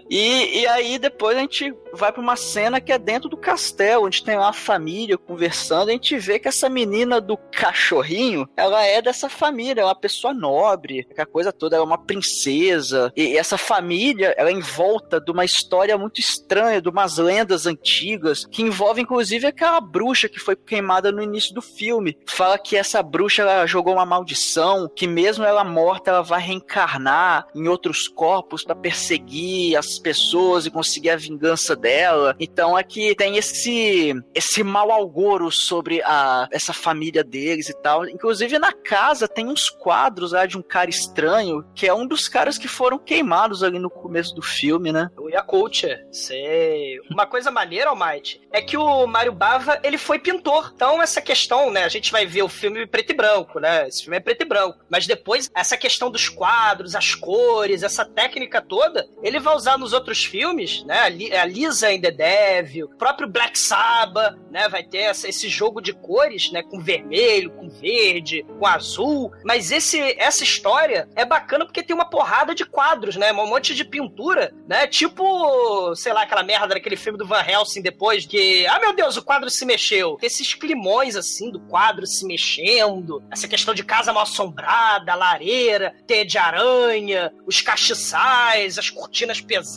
[0.10, 4.06] E, e aí depois a gente vai pra uma cena que é dentro do castelo,
[4.06, 8.86] onde tem lá a família conversando, a gente vê que essa menina do cachorrinho, ela
[8.86, 13.38] é dessa família, é uma pessoa nobre, a coisa toda, é uma princesa, e, e
[13.38, 18.46] essa família, ela é em volta de uma história muito estranha, de umas lendas antigas,
[18.46, 22.18] que envolve inclusive aquela bruxa que foi queimada no início do filme.
[22.28, 27.48] Fala que essa bruxa, ela jogou uma maldição, que mesmo ela morta, ela vai reencarnar
[27.56, 32.36] em outros corpos pra perseguir as pessoas e conseguir a vingança dela.
[32.40, 38.08] Então aqui tem esse esse mau auguro sobre a essa família deles e tal.
[38.08, 42.28] Inclusive na casa tem uns quadros lá de um cara estranho, que é um dos
[42.28, 45.10] caras que foram queimados ali no começo do filme, né?
[45.18, 47.00] O Yakult, sei.
[47.10, 50.72] Uma coisa maneira, Almighty, é que o Mário Bava, ele foi pintor.
[50.76, 53.88] Então, essa questão, né, a gente vai ver o filme preto e branco, né?
[53.88, 54.80] Esse filme é preto e branco.
[54.90, 59.94] Mas depois, essa questão dos quadros, as cores, essa técnica toda, ele vai usar nos
[59.94, 61.00] outros filmes, né?
[61.00, 64.68] A A Lisa in the Devil, o próprio Black Sabbath, né?
[64.68, 66.62] Vai ter essa- esse jogo de cores, né?
[66.62, 69.32] Com vermelho, com verde, com azul.
[69.46, 73.32] Mas esse, essa história é bacana porque tem uma porrada de quadros, né?
[73.32, 74.88] Um monte de pintura, né?
[74.88, 79.16] Tipo, sei lá, aquela merda daquele filme do Van Helsing depois, que, ah, meu Deus,
[79.16, 80.18] o quadro se mexeu.
[80.20, 85.96] Tem esses climões, assim, do quadro se mexendo, essa questão de casa mal assombrada, lareira,
[86.06, 89.77] teia de aranha, os castiçais, as cortinas pesadas,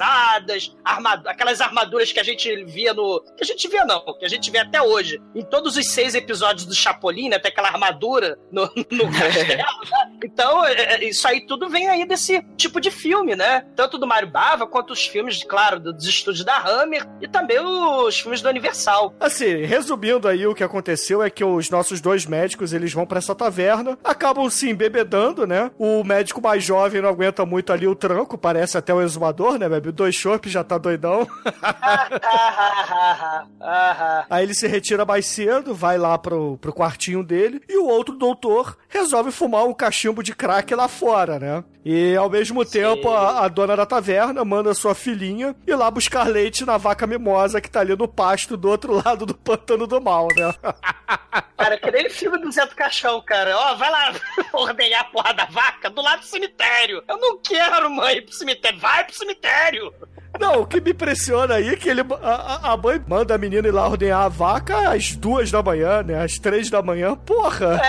[0.84, 3.20] armadu aquelas armaduras que a gente via no...
[3.36, 5.20] que a gente via não, que a gente vê até hoje.
[5.34, 7.38] Em todos os seis episódios do Chapolin, né?
[7.38, 10.10] Tem aquela armadura no, no castelo, né?
[10.24, 13.64] Então, é, é, isso aí tudo vem aí desse tipo de filme, né?
[13.74, 18.20] Tanto do Mario Bava, quanto os filmes, claro, dos estúdios da Hammer e também os
[18.20, 19.14] filmes do Universal.
[19.18, 23.18] Assim, resumindo aí o que aconteceu é que os nossos dois médicos, eles vão pra
[23.18, 25.70] essa taverna, acabam se embebedando, né?
[25.78, 29.68] O médico mais jovem não aguenta muito ali o tranco, parece até o exumador, né?
[29.92, 31.26] Dois chopps, já tá doidão.
[34.28, 38.16] Aí ele se retira mais cedo, vai lá pro, pro quartinho dele, e o outro
[38.16, 41.64] doutor resolve fumar um cachimbo de crack lá fora, né?
[41.84, 46.28] E ao mesmo tempo, a, a dona da taverna manda sua filhinha ir lá buscar
[46.28, 50.00] leite na vaca mimosa que tá ali no pasto do outro lado do pântano do
[50.00, 50.52] mal, né?
[51.56, 53.56] Cara, que nem filme do Zé do Caixão, cara.
[53.56, 54.14] Ó, vai lá
[54.54, 57.02] ordenhar a porra da vaca do lado do cemitério.
[57.06, 58.80] Eu não quero, mãe, ir pro cemitério.
[58.80, 59.79] Vai pro cemitério.
[60.38, 62.30] Não, o que me impressiona aí é que ele, a,
[62.68, 66.02] a- a mãe manda a menina ir lá ordenhar a vaca às duas da manhã,
[66.02, 66.22] né?
[66.22, 67.14] Às três da manhã.
[67.16, 67.80] Porra!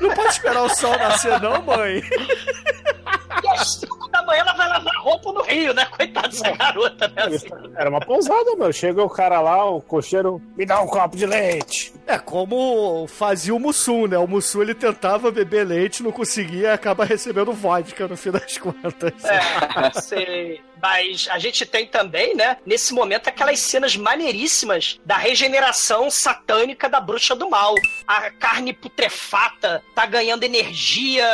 [0.00, 2.02] Não pode esperar o sol nascer, não, mãe?
[3.42, 5.84] E às cinco da manhã ela vai lavar roupa no rio, né?
[5.86, 7.22] Coitada dessa garota, né?
[7.24, 7.48] Assim.
[7.76, 8.72] Era uma pousada, meu.
[8.72, 11.92] Chega o cara lá, o cocheiro, me dá um copo de leite.
[12.06, 14.18] É como fazia o Mussum, né?
[14.18, 18.58] O Mussum ele tentava beber leite, não conseguia e acaba recebendo vodka no fim das
[18.58, 19.12] contas.
[19.24, 20.60] É, sei.
[20.80, 27.00] Mas a gente tem também, né, nesse momento, aquelas cenas maneiríssimas da regeneração satânica da
[27.00, 27.74] bruxa do mal.
[28.06, 31.26] A carne putrefata tá ganhando energia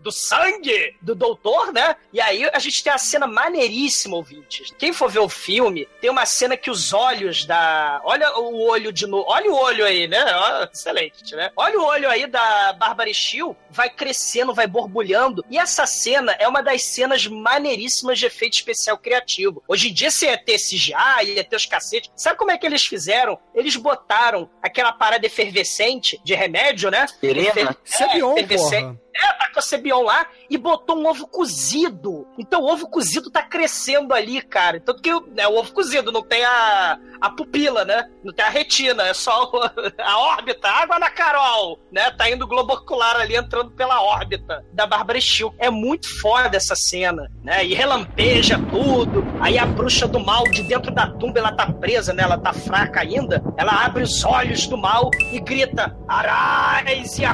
[0.00, 1.96] do sangue do doutor, né?
[2.12, 4.72] E aí a gente tem a cena maneiríssima, ouvintes.
[4.78, 8.00] Quem for ver o filme, tem uma cena que os olhos da.
[8.04, 9.24] Olha o olho de novo.
[9.28, 10.24] Olha o olho aí, né?
[10.72, 11.50] Excelente, né?
[11.56, 15.44] Olha o olho aí da Bárbara Steele, vai crescendo, vai borbulhando.
[15.50, 19.62] E essa cena é uma das cenas maneiríssimas de efeito especial criativo.
[19.68, 22.10] Hoje em dia você ia ter CGI, ia ter os cacetes.
[22.16, 23.38] Sabe como é que eles fizeram?
[23.54, 27.06] Eles botaram aquela parada efervescente de remédio, né?
[27.06, 27.76] Serena?
[27.84, 28.82] Sebion, efervescente.
[28.82, 29.03] porra.
[29.14, 32.26] É, tacou Cebion lá e botou um ovo cozido.
[32.36, 34.80] Então o ovo cozido tá crescendo ali, cara.
[34.80, 38.10] Tanto que né, o ovo cozido não tem a, a pupila, né?
[38.24, 39.50] Não tem a retina, é só
[39.98, 40.68] a órbita.
[40.68, 42.10] Água na Carol, né?
[42.10, 45.52] Tá indo globo ocular ali entrando pela órbita da Bárbara Steele.
[45.58, 47.64] É muito foda essa cena, né?
[47.64, 49.24] E relampeja tudo.
[49.40, 52.24] Aí a bruxa do mal de dentro da tumba, ela tá presa, né?
[52.24, 53.42] Ela tá fraca ainda.
[53.56, 57.24] Ela abre os olhos do mal e grita: Arais e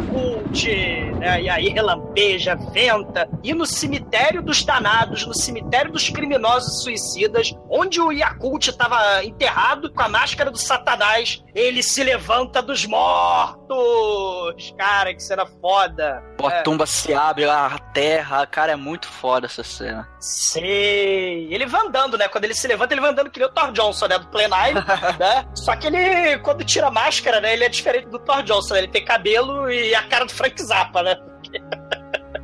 [1.18, 1.42] né?
[1.42, 3.28] E aí relampeja, venta.
[3.42, 9.92] E no cemitério dos danados, no cemitério dos criminosos suicidas, onde o Yakult estava enterrado
[9.92, 14.74] com a máscara do Satanás, ele se levanta dos mortos.
[14.76, 16.22] Cara, que cena foda.
[16.42, 20.08] A tumba se abre, a terra, cara, é muito foda essa cena.
[20.18, 21.52] Sei.
[21.52, 22.28] Ele vai andando, né?
[22.28, 24.18] Quando ele se levanta, ele vai andando que nem o Thor Johnson, né?
[24.18, 24.80] Do Nine,
[25.18, 25.46] né?
[25.54, 27.52] Só que ele, quando tira a máscara, né?
[27.52, 28.80] Ele é diferente do Thor Johnson, né?
[28.80, 31.16] Ele tem cabelo e a cara do Frank Zappa, né?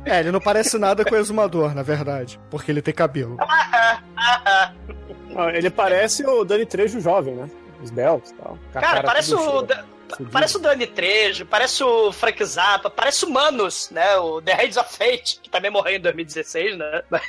[0.05, 2.39] É, ele não parece nada com o exumador, na verdade.
[2.49, 3.37] Porque ele tem cabelo.
[3.39, 4.01] Ah,
[5.53, 7.49] Ele parece o Dani Trejo jovem, né?
[7.83, 8.57] Os belos e tal.
[8.73, 9.61] Cara, parece o.
[9.61, 9.83] Da-
[10.31, 14.17] Parece o Dani Trejo, parece o Frank Zappa, parece o Manos, né?
[14.17, 17.03] O The Heads of Fate, que também morreu em 2016, né?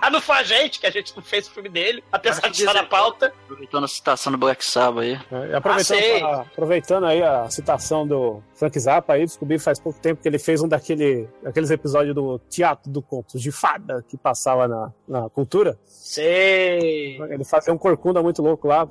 [0.00, 2.50] Mas não foi a gente, que a gente não fez o filme dele, apesar Acho
[2.52, 3.32] de estar na pauta.
[3.44, 5.18] Aproveitando a citação do Black Sabbath aí.
[5.50, 9.98] É, aproveitando, Ah, a- aproveitando aí a citação do Frank Zappa aí, descobri faz pouco
[10.00, 14.16] tempo que ele fez um daquele, daqueles episódios do Teatro do Contos de Fada que
[14.16, 15.78] passava na, na cultura.
[15.86, 17.20] Sei.
[17.30, 18.86] Ele fazia um corcunda muito louco lá.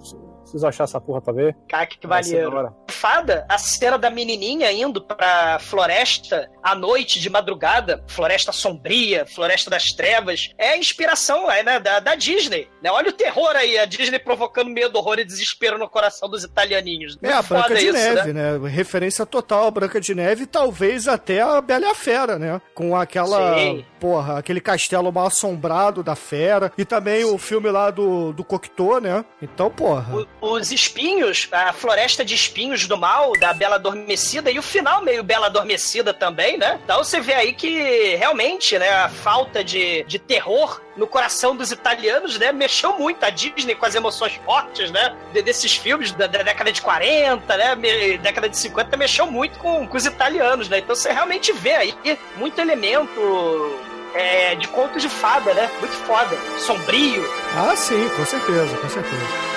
[0.48, 1.56] Preciso achar essa porra pra ver.
[1.68, 2.74] Cara, que maneiro.
[2.90, 9.70] Fada, a cena da menininha indo pra floresta à noite, de madrugada, floresta sombria, floresta
[9.70, 12.70] das trevas, é a inspiração é, né, da, da Disney.
[12.82, 12.90] Né?
[12.90, 17.18] Olha o terror aí, a Disney provocando medo, horror e desespero no coração dos italianinhos.
[17.22, 18.58] É, a Branca de isso, Neve, né?
[18.58, 18.70] né?
[18.70, 22.62] Referência total à Branca de Neve e talvez até a Bela e a Fera, né?
[22.74, 23.86] Com aquela, Sim.
[24.00, 26.72] porra, aquele castelo mal assombrado da fera.
[26.78, 29.26] E também o filme lá do, do Cocteau, né?
[29.42, 30.16] Então, porra.
[30.16, 35.02] O- Os espinhos, a floresta de espinhos do mal, da Bela Adormecida, e o final
[35.02, 36.80] meio Bela Adormecida também, né?
[36.84, 41.72] Então você vê aí que realmente, né, a falta de, de terror no coração dos
[41.72, 46.28] italianos, né, mexeu muito a Disney com as emoções fortes, né, de- desses filmes da,
[46.28, 50.70] da década de 40, né, me- década de 50, mexeu muito com, com os italianos,
[50.70, 50.78] né?
[50.80, 51.96] Então você realmente vê aí
[52.36, 53.80] muito elemento
[54.14, 55.68] é, de conto de fada, né?
[55.80, 57.28] Muito foda, sombrio.
[57.56, 59.57] Ah, sim, com certeza, com certeza.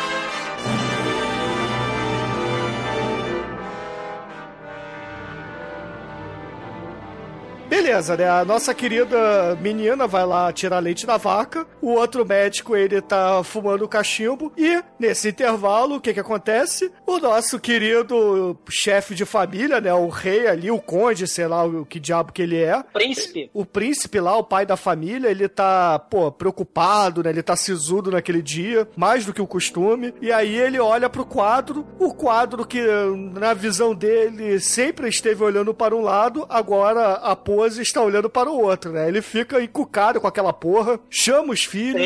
[7.70, 8.28] Beleza, né?
[8.28, 11.64] A nossa querida menina vai lá tirar leite da vaca.
[11.80, 14.52] O outro médico, ele tá fumando cachimbo.
[14.58, 16.90] E, nesse intervalo, o que que acontece?
[17.06, 19.94] O nosso querido chefe de família, né?
[19.94, 22.82] O rei ali, o conde, sei lá o que diabo que ele é.
[22.92, 23.48] Príncipe.
[23.54, 27.30] O príncipe lá, o pai da família, ele tá, pô, preocupado, né?
[27.30, 30.12] Ele tá sisudo naquele dia, mais do que o costume.
[30.20, 32.82] E aí ele olha pro quadro, o quadro que,
[33.32, 38.48] na visão dele, sempre esteve olhando para um lado, agora a pose está olhando para
[38.48, 39.06] o outro, né?
[39.06, 42.00] Ele fica encucado com aquela porra, chama os filhos,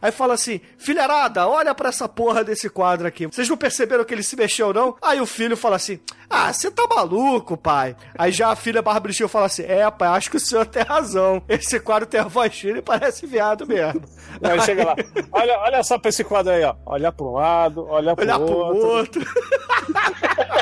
[0.00, 3.26] aí fala assim: filharada, olha pra essa porra desse quadro aqui.
[3.26, 4.94] Vocês não perceberam que ele se mexeu, não?
[5.00, 5.98] Aí o filho fala assim:
[6.28, 7.96] ah, você tá maluco, pai.
[8.18, 10.82] Aí já a filha Bárbara Steele fala assim: é, pai, acho que o senhor tem
[10.82, 11.42] razão.
[11.48, 14.02] Esse quadro tem a voz fina e parece viado mesmo.
[14.42, 14.96] Aí chega lá.
[15.32, 16.74] Olha, olha só pra esse quadro aí, ó.
[16.86, 19.22] Olha um lado, olha pro Olhar pro outro.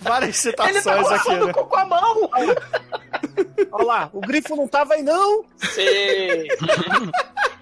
[0.00, 1.52] Várias Ele tá citações aqui, né?
[1.52, 2.30] o com a mão.
[3.72, 5.44] Olha lá, o grifo não tava aí, não.
[5.56, 6.48] Sei.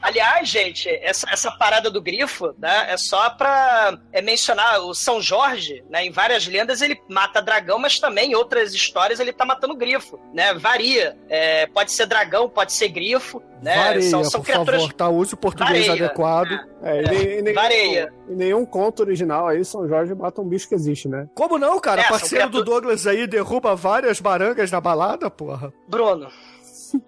[0.03, 5.20] Aliás, gente, essa, essa parada do grifo, né, é só pra é, mencionar o São
[5.20, 9.44] Jorge, né, em várias lendas ele mata dragão, mas também em outras histórias ele tá
[9.44, 11.16] matando grifo, né, varia.
[11.28, 14.80] É, pode ser dragão, pode ser grifo, né, Vareia, são, são por criaturas...
[14.82, 15.09] favor, tá?
[15.09, 16.07] Use o português Vareia.
[16.07, 16.50] adequado.
[16.82, 18.12] É, e nem- e nenhum, Vareia.
[18.28, 21.28] em nenhum conto original aí, São Jorge mata um bicho que existe, né?
[21.32, 22.00] Como não, cara?
[22.03, 25.72] É, Parceiro do criaturas- Douglas aí derruba várias barangas na balada, porra.
[25.86, 26.28] Bruno,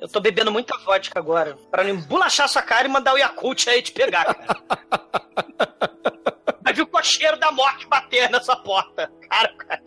[0.00, 3.68] eu tô bebendo muita vodka agora, pra não embolachar sua cara e mandar o Yakult
[3.68, 4.56] aí te pegar, cara.
[6.62, 9.12] Vai vir o cocheiro da morte bater nessa porta.
[9.28, 9.82] Cara, cara.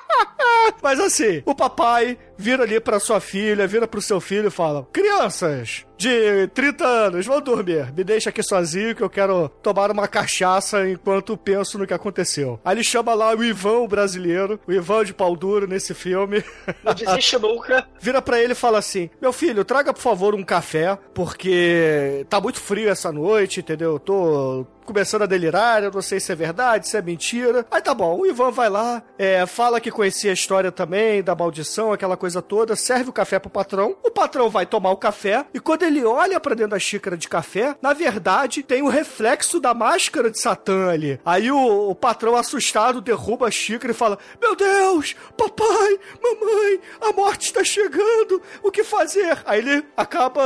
[0.82, 4.86] Mas assim, o papai vira ali pra sua filha, vira pro seu filho e fala:
[4.92, 7.92] Crianças, de 30 anos, vão dormir.
[7.94, 12.60] Me deixa aqui sozinho que eu quero tomar uma cachaça enquanto penso no que aconteceu.
[12.64, 16.42] Aí ele chama lá o Ivan, o brasileiro, o Ivan de pau duro nesse filme.
[16.84, 17.86] Não desiste nunca.
[18.00, 22.40] Vira pra ele e fala assim: Meu filho, traga por favor um café, porque tá
[22.40, 23.94] muito frio essa noite, entendeu?
[23.94, 27.66] Eu tô começando a delirar, eu não sei se é verdade, se é mentira.
[27.70, 31.34] Aí tá bom, o Ivan vai lá, é, fala que conhecia a história também da
[31.34, 33.96] maldição, aquela coisa toda, serve o café pro patrão.
[34.02, 37.28] O patrão vai tomar o café e quando ele olha pra dentro da xícara de
[37.28, 41.20] café, na verdade tem o reflexo da máscara de Satã ali.
[41.24, 47.12] Aí o, o patrão assustado derruba a xícara e fala: Meu Deus, papai, mamãe, a
[47.12, 49.38] morte está chegando, o que fazer?
[49.44, 50.42] Aí ele acaba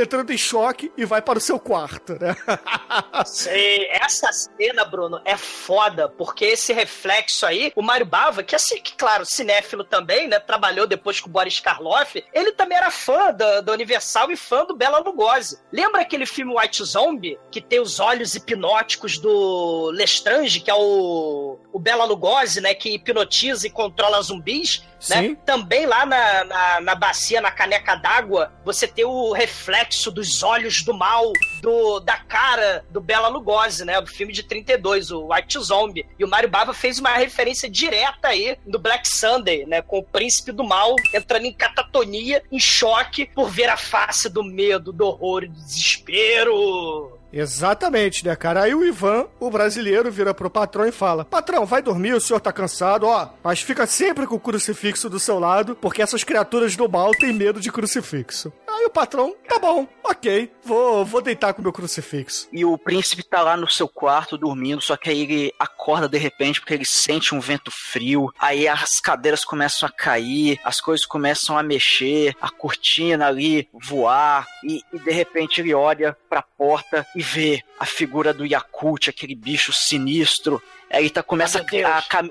[0.00, 2.36] entrando em choque e vai para o seu quarto, né?
[3.26, 3.86] Sei.
[3.90, 8.94] Essa cena, Bruno, é foda, porque esse reflexo aí, o Mário Bava, que assim, que
[8.96, 10.38] claro, cinéfilo também, né?
[10.38, 14.64] Trabalhou depois com o Boris Karloff, ele também era fã da, da Universal e fã
[14.64, 15.58] do Bela Lugosi.
[15.72, 21.58] Lembra aquele filme White Zombie, que tem os olhos hipnóticos do Lestrange, que é o,
[21.72, 22.74] o Bela Lugosi, né?
[22.74, 24.82] Que hipnotiza e controla zumbis?
[25.08, 25.36] Né?
[25.44, 30.82] Também lá na, na, na bacia, na caneca d'água, você tem o reflexo dos olhos
[30.82, 33.98] do mal, do, da cara do Bela Lugosi, né?
[33.98, 36.06] O filme de 32, o White Zombie.
[36.18, 39.82] E o Mario Bava fez uma referência direta aí do Black Sunday, né?
[39.82, 44.44] Com o príncipe do mal entrando em catatonia, em choque, por ver a face do
[44.44, 47.21] medo, do horror e do desespero.
[47.32, 48.62] Exatamente, né, cara?
[48.62, 52.40] Aí o Ivan, o brasileiro, vira pro patrão e fala: Patrão, vai dormir, o senhor
[52.40, 56.76] tá cansado, ó, mas fica sempre com o crucifixo do seu lado, porque essas criaturas
[56.76, 58.52] do mal têm medo de crucifixo.
[58.68, 62.48] Aí o patrão, tá bom, ok, vou, vou deitar com o meu crucifixo.
[62.52, 66.18] E o príncipe tá lá no seu quarto dormindo, só que aí ele acorda de
[66.18, 68.32] repente porque ele sente um vento frio.
[68.38, 74.46] Aí as cadeiras começam a cair, as coisas começam a mexer, a cortina ali voar.
[74.64, 79.34] E, e de repente ele olha pra porta e vê a figura do Yakut, aquele
[79.34, 80.62] bicho sinistro.
[80.90, 82.06] Aí tá, começa a, Deus.
[82.08, 82.28] cam-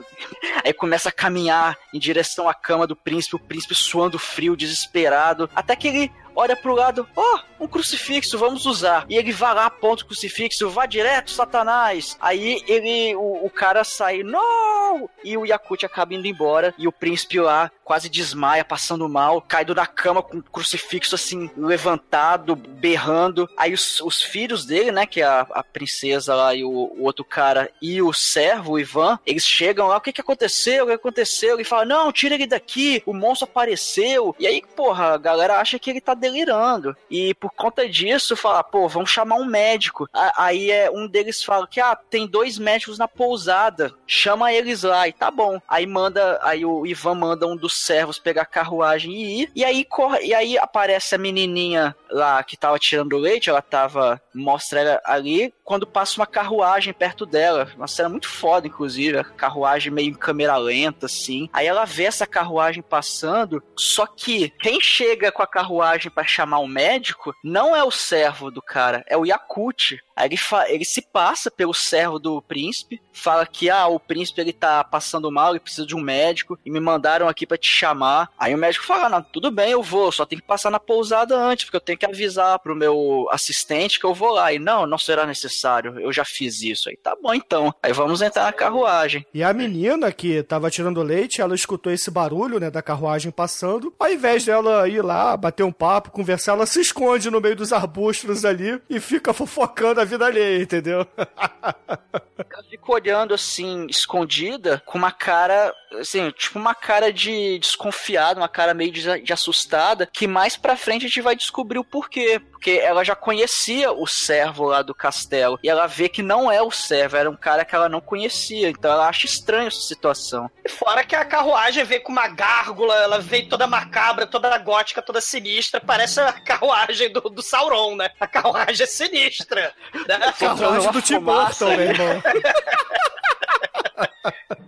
[0.63, 5.49] aí começa a caminhar em direção à cama do príncipe, o príncipe suando frio, desesperado,
[5.55, 9.05] até que ele olha pro lado, ó, um crucifixo, vamos usar.
[9.09, 12.17] E ele vai lá, aponta o crucifixo, vá direto, Satanás.
[12.19, 15.09] Aí ele, o, o cara sai, não!
[15.23, 19.75] E o Yakut acaba indo embora, e o príncipe lá quase desmaia, passando mal, caído
[19.75, 23.49] na cama com o crucifixo assim, levantado, berrando.
[23.57, 27.03] Aí os, os filhos dele, né, que é a, a princesa lá e o, o
[27.03, 30.85] outro cara e o servo, o Ivan, eles chegam lá, o que que aconteceu?
[30.85, 31.55] O que aconteceu?
[31.55, 34.33] Ele fala, não, tira ele daqui, o monstro apareceu.
[34.39, 36.95] E aí, porra, a galera acha que ele tá delirando.
[37.09, 40.07] E por conta disso, fala, pô, vamos chamar um médico.
[40.37, 45.07] Aí é um deles fala que, ah, tem dois médicos na pousada, chama eles lá,
[45.07, 45.59] e tá bom.
[45.67, 49.51] Aí manda, aí o Ivan manda um dos servos pegar a carruagem e ir.
[49.55, 54.21] E aí corre, e aí aparece a menininha lá que tava tirando leite, ela tava,
[54.33, 57.69] mostra ela ali, quando passa uma carruagem perto dela.
[57.75, 61.49] Uma cena muito foda, inclusive, a carruagem meio em câmera lenta, assim.
[61.53, 66.59] Aí ela vê essa carruagem passando, só que quem chega com a carruagem pra chamar
[66.59, 70.01] o médico não é o servo do cara, é o Yakut.
[70.15, 74.53] Aí ele, ele se passa pelo servo do príncipe, fala que ah, o príncipe ele
[74.53, 78.29] tá passando mal, ele precisa de um médico e me mandaram aqui pra te chamar.
[78.37, 81.35] Aí o médico fala: "Não, tudo bem, eu vou, só tem que passar na pousada
[81.35, 84.53] antes, porque eu tenho que avisar pro meu assistente que eu vou lá".
[84.53, 86.89] E não, não será necessário, eu já fiz isso.
[86.89, 87.73] Aí tá bom então.
[87.81, 89.25] Aí vamos entrar na carruagem.
[89.33, 93.93] E a menina que tava tirando leite, ela escutou esse barulho, né, da carruagem passando.
[93.99, 97.73] Ao invés dela ir lá, bater um papo, conversar, ela se esconde no meio dos
[97.73, 101.05] arbustos ali e fica fofocando a vida alheia, entendeu?
[102.49, 108.49] Ela fica olhando assim, escondida, com uma cara, assim, tipo uma cara de desconfiada, uma
[108.49, 112.41] cara meio de, de assustada, que mais pra frente a gente vai descobrir o porquê.
[112.51, 115.59] Porque ela já conhecia o servo lá do castelo.
[115.63, 118.69] E ela vê que não é o servo, era um cara que ela não conhecia.
[118.69, 120.49] Então ela acha estranha essa situação.
[120.63, 125.01] E fora que a carruagem veio com uma gárgula, ela veio toda macabra, toda gótica,
[125.01, 125.81] toda sinistra.
[125.81, 128.09] Parece a carruagem do, do Sauron, né?
[128.19, 129.73] A carruagem é sinistra.
[130.07, 130.33] Né?
[130.39, 132.23] Carruagem do Tim Burton, meu irmão.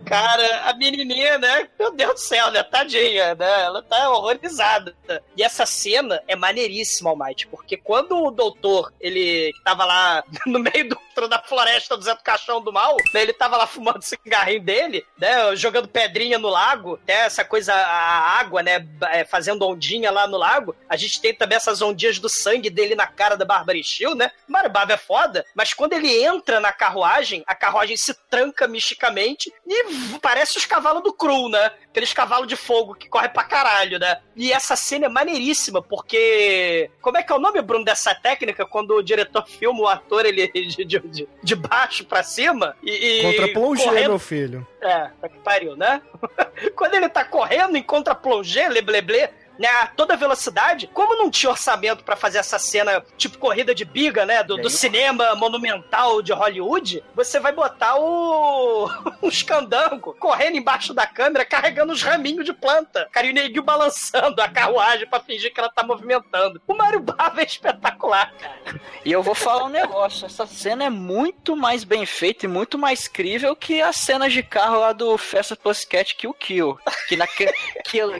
[0.04, 1.68] Cara, a menininha, né?
[1.78, 2.62] Meu Deus do céu, né?
[2.62, 3.62] Tadinha, né?
[3.62, 4.94] Ela tá horrorizada.
[5.36, 10.88] E essa cena é maneiríssima, Almighty, porque quando o doutor, ele tava lá no meio
[10.88, 13.22] do monstro da floresta do Zé do Caixão do Mal, né?
[13.22, 15.54] Ele tava lá fumando o cigarrinho dele, né?
[15.54, 17.14] Jogando pedrinha no lago, né?
[17.14, 18.86] Essa coisa, a água, né?
[19.10, 20.74] é, Fazendo ondinha lá no lago.
[20.88, 24.32] A gente tem também essas ondinhas do sangue dele na cara da Bárbara Steel, né?
[24.48, 29.52] Mario Bava é foda, mas quando ele entra na carruagem, a carruagem se tranca misticamente
[29.66, 31.70] e parece os cavalos do Cru, né?
[31.90, 34.20] Aqueles cavalos de fogo que correm pra caralho, né?
[34.34, 36.90] E essa cena é maneiríssima, porque.
[37.00, 38.66] Como é que é o nome, Bruno, dessa técnica?
[38.66, 40.48] Quando o diretor filma o ator ele
[40.84, 43.20] de, de, de baixo pra cima e.
[43.20, 44.66] e Contra plongé, correndo- meu filho.
[44.80, 46.02] É, tá que pariu, né?
[46.76, 49.28] Quando ele tá correndo em contra plongé, lebleble,
[49.58, 53.84] né, a toda velocidade, como não tinha orçamento pra fazer essa cena, tipo corrida de
[53.84, 58.88] biga, né, do, do cinema monumental de Hollywood, você vai botar o
[59.22, 63.62] os candango correndo embaixo da câmera, carregando os raminhos de planta, cara, e o neguinho
[63.62, 66.60] balançando a carruagem pra fingir que ela tá movimentando.
[66.66, 68.80] O Mario Bava é espetacular, cara.
[69.04, 72.78] E eu vou falar um negócio, essa cena é muito mais bem feita e muito
[72.78, 76.78] mais crível que as cenas de carro lá do Festa Pussycat Kill Kill.
[77.08, 77.52] Que, na, que,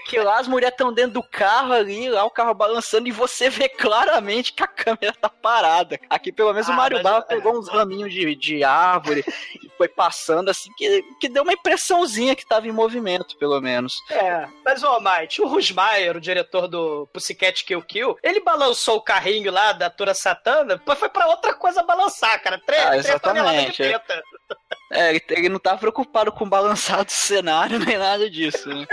[0.04, 3.48] que lá as mulheres estão dentro do carro ali, lá o carro balançando e você
[3.50, 5.98] vê claramente que a câmera tá parada.
[6.08, 9.24] Aqui pelo menos o Ah, Mario mas- Bava pegou uns raminhos de, de árvore
[9.62, 13.94] e foi passando assim, que, que deu uma impressãozinha que tava em movimento, pelo menos.
[14.10, 19.02] É, mas ô, Mike, o Rusmaier, o diretor do Pussycat Kill Kill, ele balançou o
[19.02, 22.56] carrinho lá da Tura Satana, mas foi pra outra coisa balançar, cara.
[22.56, 23.88] Ah, três de exatamente, é.
[23.98, 24.22] preta.
[24.92, 28.86] É, ele, ele não tá preocupado com o balançado do cenário nem nada disso, né?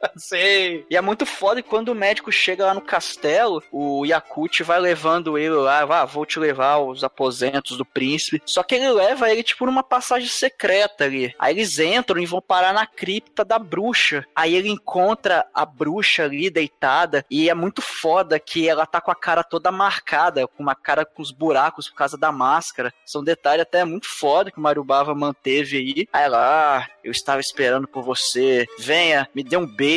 [0.16, 0.84] Sei.
[0.90, 4.80] E é muito foda que quando o médico chega lá no castelo, o Yakut vai
[4.80, 8.42] levando ele lá, ah, vou te levar aos aposentos do príncipe.
[8.44, 11.34] Só que ele leva ele, tipo, numa passagem secreta ali.
[11.38, 14.24] Aí eles entram e vão parar na cripta da bruxa.
[14.34, 17.24] Aí ele encontra a bruxa ali deitada.
[17.30, 21.04] E é muito foda que ela tá com a cara toda marcada, com uma cara
[21.04, 22.92] com os buracos por causa da máscara.
[23.04, 26.08] São detalhes até muito foda que o Mario Bava manteve aí.
[26.12, 26.38] Aí ela,
[26.78, 28.66] ah, eu estava esperando por você.
[28.78, 29.87] Venha, me dê um beijo.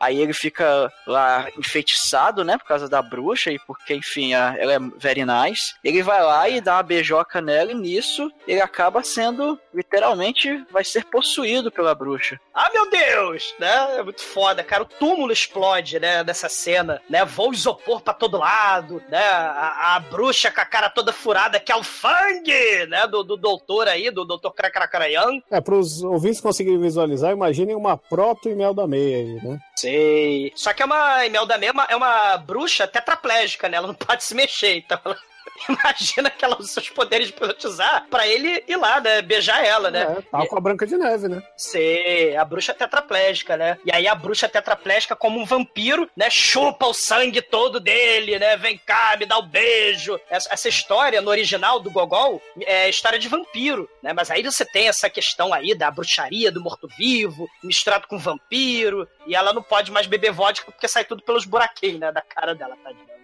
[0.00, 2.56] Aí ele fica lá enfeitiçado, né?
[2.58, 5.74] Por causa da bruxa e porque, enfim, a- ela é very nice.
[5.84, 10.84] Ele vai lá e dá uma beijoca nela e nisso ele acaba sendo, literalmente, vai
[10.84, 12.38] ser possuído pela bruxa.
[12.54, 13.54] Ah, meu Deus!
[13.58, 13.98] Né?
[13.98, 14.82] É muito foda, cara.
[14.82, 16.22] O túmulo explode, né?
[16.24, 17.24] Nessa cena, né?
[17.24, 19.22] Voa isopor pra todo lado, né?
[19.22, 22.42] A, a bruxa com a cara toda furada, que é o Fang,
[22.88, 23.06] né?
[23.06, 25.40] Do, do doutor aí, do doutor Krakracarayan.
[25.50, 29.58] É, pros ouvintes conseguirem visualizar, imaginem uma proto e mel da meia aí, né?
[29.76, 30.52] Sei.
[30.54, 33.76] Só que é uma Imelda mesmo, é uma bruxa tetraplégica, né?
[33.76, 35.16] Ela não pode se mexer, então ela...
[35.68, 39.22] Imagina que ela usa seus poderes de hipnotizar pra ele ir lá, né?
[39.22, 40.16] Beijar ela, né?
[40.18, 41.42] É, tal com a Branca de Neve, né?
[41.56, 43.78] Sei, a bruxa tetraplégica, né?
[43.84, 46.28] E aí a bruxa tetraplégica, como um vampiro, né?
[46.30, 48.56] Chupa o sangue todo dele, né?
[48.56, 50.18] Vem cá, me dá o beijo.
[50.28, 54.12] Essa, essa história no original do Gogol é história de vampiro, né?
[54.12, 59.08] Mas aí você tem essa questão aí da bruxaria, do morto-vivo, misturado com vampiro.
[59.26, 62.12] E ela não pode mais beber vodka porque sai tudo pelos buraquinhos, né?
[62.12, 63.16] Da cara dela, tadinha.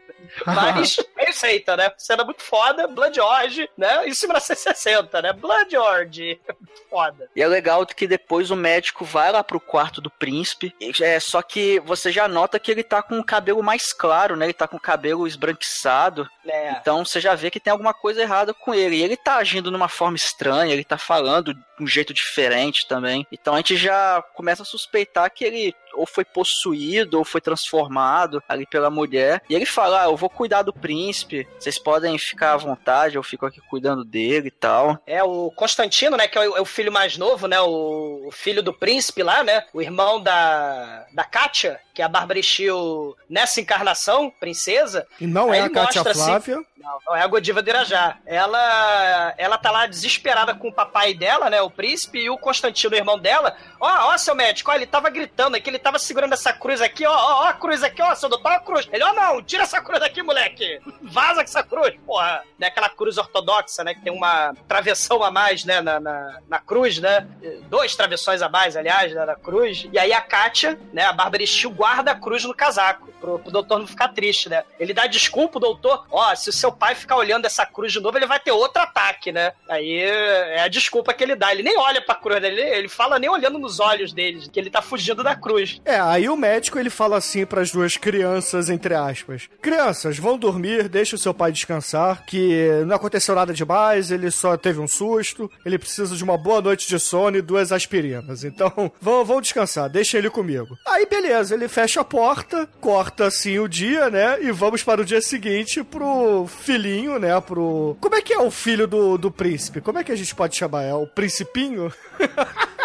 [0.46, 1.92] Mas é isso aí, tá, né?
[1.98, 4.06] Cena muito foda, Blood Orgy, né?
[4.06, 5.32] Isso em 1960, né?
[5.32, 6.40] Blood Orgy.
[6.88, 7.28] Foda.
[7.34, 10.74] E é legal que depois o médico vai lá pro quarto do príncipe.
[11.00, 14.46] É, só que você já nota que ele tá com o cabelo mais claro, né?
[14.46, 16.28] Ele tá com o cabelo esbranquiçado.
[16.46, 16.72] É.
[16.72, 18.96] Então você já vê que tem alguma coisa errada com ele.
[18.96, 23.26] E ele tá agindo numa forma estranha, ele tá falando de um jeito diferente também.
[23.32, 28.42] Então a gente já começa a suspeitar que ele ou foi possuído ou foi transformado
[28.48, 29.42] ali pela mulher.
[29.48, 33.22] E ele fala: ah, eu vou cuidar do príncipe, vocês podem ficar à vontade, eu
[33.22, 34.98] fico aqui cuidando dele e tal.
[35.06, 38.62] É, o Constantino, né, que é o, é o filho mais novo, né, o, filho
[38.62, 43.60] do príncipe lá, né, o irmão da, da Kátia, que é a Bárbara Steele nessa
[43.60, 45.06] encarnação, princesa.
[45.20, 46.64] E não é a mostra, assim, Flávia.
[46.82, 48.18] Não, não é a Godiva de Irajá.
[48.26, 52.94] Ela, ela tá lá desesperada com o papai dela, né, o príncipe, e o Constantino,
[52.94, 53.56] o irmão dela.
[53.80, 57.06] Ó, ó, seu médico, ó, ele tava gritando aqui, ele tava segurando essa cruz aqui,
[57.06, 58.88] ó, ó, ó a cruz aqui, ó, seu doutor, ó a cruz.
[58.92, 60.80] Ele, ó, não, tira essa cruz daqui, moleque.
[61.02, 62.42] Vaza com essa cruz, porra.
[62.58, 66.58] Né, aquela cruz ortodoxa, né, que tem uma travessão a mais, né, na, na, na
[66.58, 67.26] cruz, né,
[67.68, 69.86] dois travessões a mais, aliás, né, na cruz.
[69.92, 73.50] E aí a Kátia, né, a Bárbara Steele guarda a cruz no casaco, pro, pro
[73.50, 74.62] doutor não ficar triste, né.
[74.78, 77.98] Ele dá desculpa, o doutor, ó, se o seu pai ficar olhando essa cruz de
[77.98, 79.52] novo, ele vai ter outro ataque, né.
[79.68, 81.50] Aí é a desculpa que ele dá.
[81.50, 84.70] Ele nem olha pra cruz dele, ele fala nem olhando nos olhos dele, que ele
[84.70, 85.80] tá fugindo da cruz.
[85.84, 90.88] É, aí o médico ele fala assim pras duas crianças, entre aspas: Crianças, vão dormir,
[90.88, 95.50] deixa o seu pai descansar, que não aconteceu nada demais, ele só teve um susto,
[95.66, 98.44] ele precisa de uma boa noite de sono e duas aspirinas.
[98.44, 100.78] Então, vão, vão descansar, deixa ele comigo.
[100.86, 104.42] Aí, beleza, ele fecha a porta, corta assim o dia, né?
[104.42, 107.96] E vamos para o dia seguinte pro filhinho, né, pro...
[107.98, 109.80] Como é que é o filho do, do príncipe?
[109.80, 110.82] Como é que a gente pode chamar?
[110.82, 111.90] É o principinho?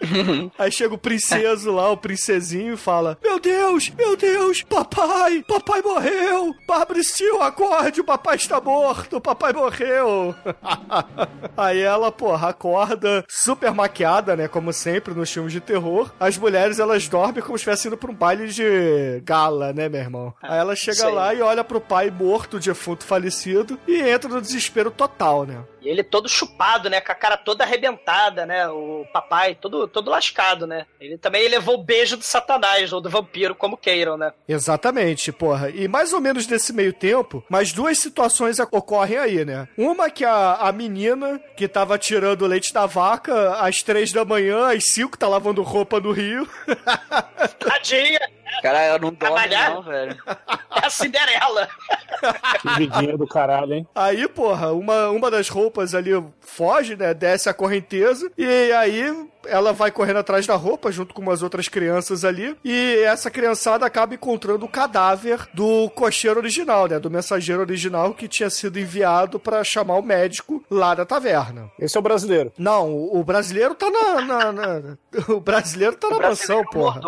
[0.58, 5.82] Aí chega o princeso lá, o princesinho, e fala: Meu Deus, meu Deus, papai, papai
[5.82, 6.54] morreu.
[6.66, 10.34] Barbara Steele, acorde, o papai está morto, o papai morreu.
[11.56, 14.48] Aí ela, porra, acorda super maquiada, né?
[14.48, 16.10] Como sempre nos filmes de terror.
[16.18, 20.00] As mulheres, elas dormem como se estivessem indo pra um baile de gala, né, meu
[20.00, 20.34] irmão?
[20.42, 21.10] Aí ela chega Sei.
[21.10, 25.58] lá e olha pro pai morto, defunto falecido, e entra no desespero total, né?
[25.80, 27.00] E ele todo chupado, né?
[27.00, 28.68] Com a cara toda arrebentada, né?
[28.68, 30.86] O papai todo, todo lascado, né?
[31.00, 34.32] Ele também levou o beijo do satanás, ou do vampiro, como queiram, né?
[34.48, 35.70] Exatamente, porra.
[35.70, 39.68] E mais ou menos nesse meio tempo, mais duas situações ocorrem aí, né?
[39.76, 44.24] Uma que a, a menina que tava tirando o leite da vaca às três da
[44.24, 46.48] manhã, às cinco tá lavando roupa no rio.
[47.58, 48.39] Tadinha!
[48.62, 49.70] Cara, ela não dorme Trabalhar?
[49.70, 50.16] não, velho.
[50.82, 51.68] É a Cinderela!
[52.60, 53.88] Que vidinha do caralho, hein?
[53.94, 57.12] Aí, porra, uma, uma das roupas ali foge, né?
[57.12, 58.30] Desce a correnteza.
[58.38, 62.56] E aí ela vai correndo atrás da roupa junto com umas outras crianças ali.
[62.64, 66.98] E essa criançada acaba encontrando o cadáver do cocheiro original, né?
[66.98, 71.70] Do mensageiro original que tinha sido enviado pra chamar o médico lá da taverna.
[71.78, 72.52] Esse é o brasileiro.
[72.58, 74.20] Não, o, o brasileiro tá na.
[74.20, 74.96] na- na-
[75.28, 77.00] o brasileiro tá na mansão, porra.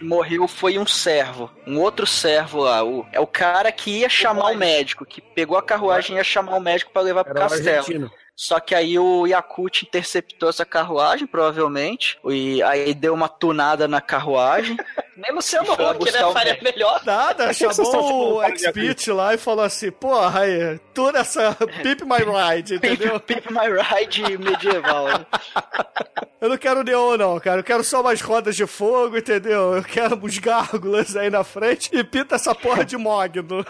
[0.00, 1.50] Morreu foi um servo.
[1.66, 2.84] Um outro servo lá.
[2.84, 6.24] O, é o cara que ia chamar o médico, que pegou a carruagem e ia
[6.24, 7.76] chamar o médico pra levar pro Era o castelo.
[7.78, 8.10] argentino.
[8.36, 12.18] Só que aí o Yakut interceptou essa carruagem, provavelmente.
[12.24, 14.76] E aí deu uma tunada na carruagem.
[15.16, 16.32] Nem Luciano lá Huck, né?
[16.32, 17.00] Faria melhor.
[17.04, 21.20] Nada, Achei que vocês chamou tipo, o Expit lá e falou assim: porra, aí, toda
[21.20, 23.20] essa Pip My Ride, entendeu?
[23.20, 25.06] Pimp, Pimp My Ride medieval.
[25.06, 25.26] né?
[26.40, 27.60] Eu não quero neon, não, cara.
[27.60, 29.76] Eu quero só umas rodas de fogo, entendeu?
[29.76, 33.64] Eu quero uns gárgulas aí na frente e pinta essa porra de mogno.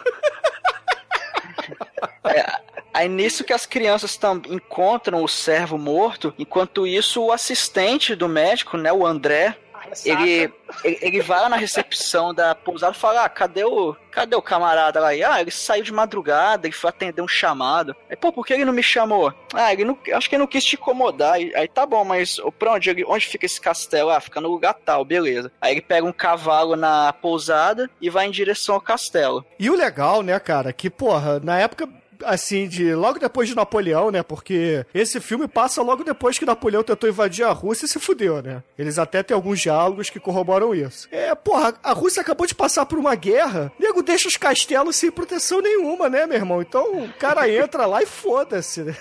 [2.95, 8.28] Aí nisso que as crianças tam, encontram o servo morto, enquanto isso o assistente do
[8.28, 9.57] médico, né, o André,
[10.05, 10.51] ele,
[10.82, 14.40] ele, ele vai lá na recepção da pousada e fala: Ah, cadê o, cadê o
[14.42, 15.14] camarada lá?
[15.14, 17.95] E, ah, ele saiu de madrugada, ele foi atender um chamado.
[18.09, 19.32] Aí, pô, por que ele não me chamou?
[19.53, 21.34] Ah, ele não, acho que ele não quis te incomodar.
[21.34, 24.11] Aí, aí, tá bom, mas ô, pra onde, ele- onde fica esse castelo?
[24.11, 25.53] Ah, fica no lugar tal, beleza.
[25.61, 29.45] Aí ele pega um cavalo na pousada e vai em direção ao castelo.
[29.59, 31.88] E o legal, né, cara, que, porra, na época.
[32.24, 34.22] Assim, de logo depois de Napoleão, né?
[34.22, 38.42] Porque esse filme passa logo depois que Napoleão tentou invadir a Rússia e se fudeu,
[38.42, 38.62] né?
[38.78, 41.08] Eles até têm alguns diálogos que corroboram isso.
[41.10, 45.10] É, porra, a Rússia acabou de passar por uma guerra, nego deixa os castelos sem
[45.10, 46.60] proteção nenhuma, né, meu irmão?
[46.62, 48.96] Então o cara entra lá e foda-se, né?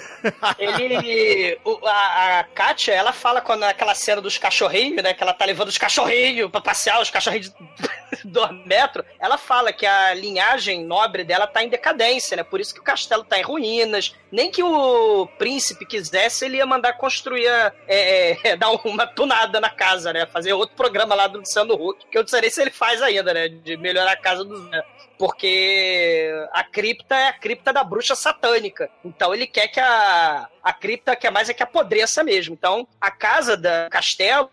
[0.59, 1.57] Ele.
[1.63, 5.13] o- a, a Kátia, ela fala quando naquela cena dos cachorrinhos, né?
[5.13, 7.51] Que ela tá levando os cachorrinhos pra passear, os cachorrinhos
[8.23, 9.05] de dois metros.
[9.19, 12.43] Ela fala que a linhagem nobre dela tá em decadência, né?
[12.43, 14.15] Por isso que o castelo tá em ruínas.
[14.31, 19.59] Nem que o príncipe quisesse, ele ia mandar construir, a- é, é, dar uma tunada
[19.59, 20.25] na casa, né?
[20.25, 23.01] Fazer outro programa lá do Luciano Huck, que eu não sei nem se ele faz
[23.01, 23.47] ainda, né?
[23.49, 24.69] De melhorar a casa dos.
[24.69, 24.81] Né?
[25.17, 28.89] Porque a cripta é a cripta da bruxa satânica.
[29.05, 32.53] Então ele quer que a, a cripta quer mais é que apodreça mesmo.
[32.53, 34.49] Então a casa da castelo,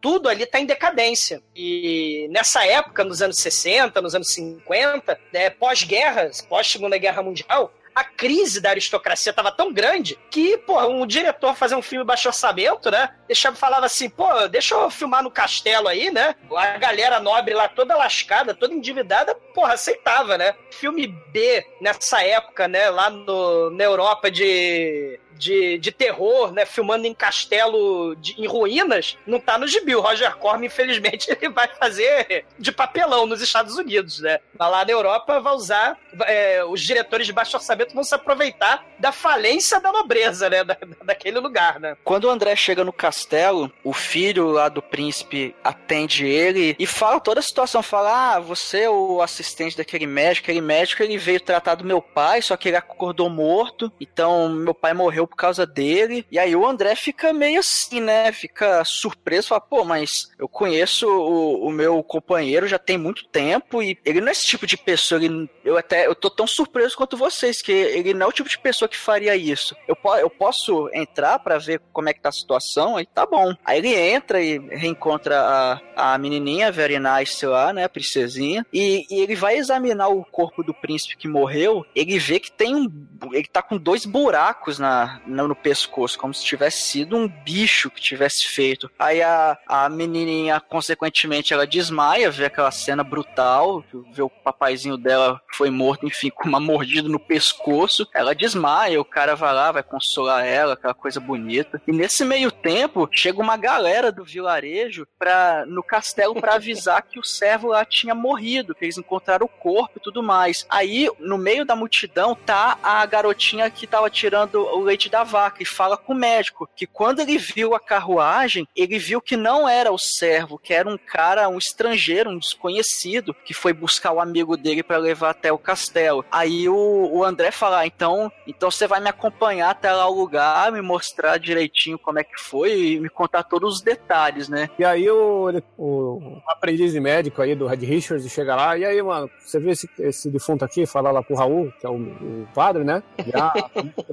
[0.00, 1.40] tudo ali tá em decadência.
[1.54, 8.04] E nessa época, nos anos 60, nos anos 50, né, pós-guerras, pós-segunda guerra mundial, a
[8.04, 12.90] crise da aristocracia tava tão grande que, pô, um diretor fazer um filme baixo orçamento,
[12.90, 13.10] né?
[13.26, 16.34] Deixava, falava assim, pô, deixa eu filmar no castelo aí, né?
[16.56, 20.54] A galera nobre lá toda lascada, toda endividada, porra, aceitava, né?
[20.70, 22.88] Filme B nessa época, né?
[22.88, 26.64] Lá no, na Europa de, de, de terror, né?
[26.66, 29.94] Filmando em castelo de- em ruínas, não tá no gibi.
[29.96, 34.38] O Roger Corman, infelizmente, ele vai fazer de papelão nos Estados Unidos, né?
[34.58, 35.98] Mas lá na Europa vai usar.
[36.26, 40.64] é, os diretores de baixo orçamento vão se aproveitar da falência da nobreza, né?
[40.64, 41.96] Da, daquele lugar, né?
[42.04, 47.20] Quando o André chega no castelo, o filho lá do príncipe atende ele e fala
[47.20, 47.82] toda a situação.
[47.82, 50.44] Fala: Ah, você é o assistente daquele médico.
[50.46, 53.90] Aquele médico ele veio tratar do meu pai, só que ele acordou morto.
[54.00, 56.26] Então meu pai morreu por causa dele.
[56.30, 58.32] E aí o André fica meio assim, né?
[58.32, 59.48] Fica surpreso.
[59.48, 64.20] Fala: Pô, mas eu conheço o, o meu companheiro já tem muito tempo e ele
[64.20, 65.22] não é esse tipo de pessoa.
[65.22, 68.48] Ele, eu até eu tô tão surpreso quanto vocês, que ele não é o tipo
[68.48, 69.74] de pessoa que faria isso.
[69.86, 72.96] Eu, eu posso entrar pra ver como é que tá a situação?
[72.96, 73.54] Aí tá bom.
[73.64, 78.66] Aí ele entra e reencontra a, a menininha, a Very Nice lá, né, a princesinha,
[78.72, 82.74] e, e ele vai examinar o corpo do príncipe que morreu, ele vê que tem
[82.74, 82.88] um...
[83.32, 87.90] ele tá com dois buracos na, no, no pescoço, como se tivesse sido um bicho
[87.90, 88.90] que tivesse feito.
[88.98, 95.40] Aí a, a menininha, consequentemente, ela desmaia, vê aquela cena brutal, vê o papaizinho dela
[95.54, 98.06] foi morto, enfim, com uma mordida no pescoço.
[98.14, 101.80] Ela desmaia, o cara vai lá, vai consolar ela, aquela coisa bonita.
[101.86, 107.18] E nesse meio tempo, chega uma galera do vilarejo pra, no castelo para avisar que
[107.18, 110.66] o servo lá tinha morrido, que eles encontraram o corpo e tudo mais.
[110.68, 115.62] Aí, no meio da multidão, tá a garotinha que tava tirando o leite da vaca
[115.62, 119.68] e fala com o médico que quando ele viu a carruagem, ele viu que não
[119.68, 124.20] era o servo, que era um cara, um estrangeiro, um desconhecido, que foi buscar o
[124.20, 126.24] amigo dele para levar até o castelo.
[126.30, 130.14] Aí o, o André fala: ah, então, então você vai me acompanhar até lá o
[130.14, 134.68] lugar, me mostrar direitinho como é que foi e me contar todos os detalhes, né?
[134.78, 139.02] E aí o, o aprendiz de médico aí do Red Richards chega lá, e aí,
[139.02, 142.48] mano, você vê esse, esse defunto aqui, fala lá pro Raul, que é o, o
[142.54, 143.02] padre, né?
[143.26, 143.52] Já,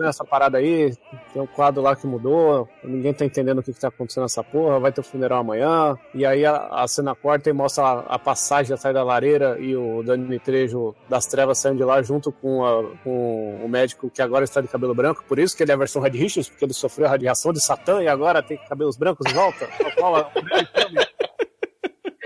[0.08, 0.77] essa parada aí,
[1.34, 4.44] tem um quadro lá que mudou, ninguém tá entendendo o que, que tá acontecendo nessa
[4.44, 8.00] porra, vai ter o funeral amanhã, e aí a, a cena corta e mostra a,
[8.16, 12.02] a passagem da saída da lareira e o Dani Trejo das trevas saindo de lá
[12.02, 15.64] junto com, a, com o médico que agora está de cabelo branco, por isso que
[15.64, 18.42] ele é a versão Red Richards, porque ele sofreu a radiação de Satã e agora
[18.42, 19.68] tem cabelos brancos de volta.
[19.98, 21.08] Qual filme?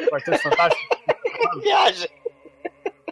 [0.10, 0.97] Quarteto Fantástico.
[1.62, 2.20] Viagem.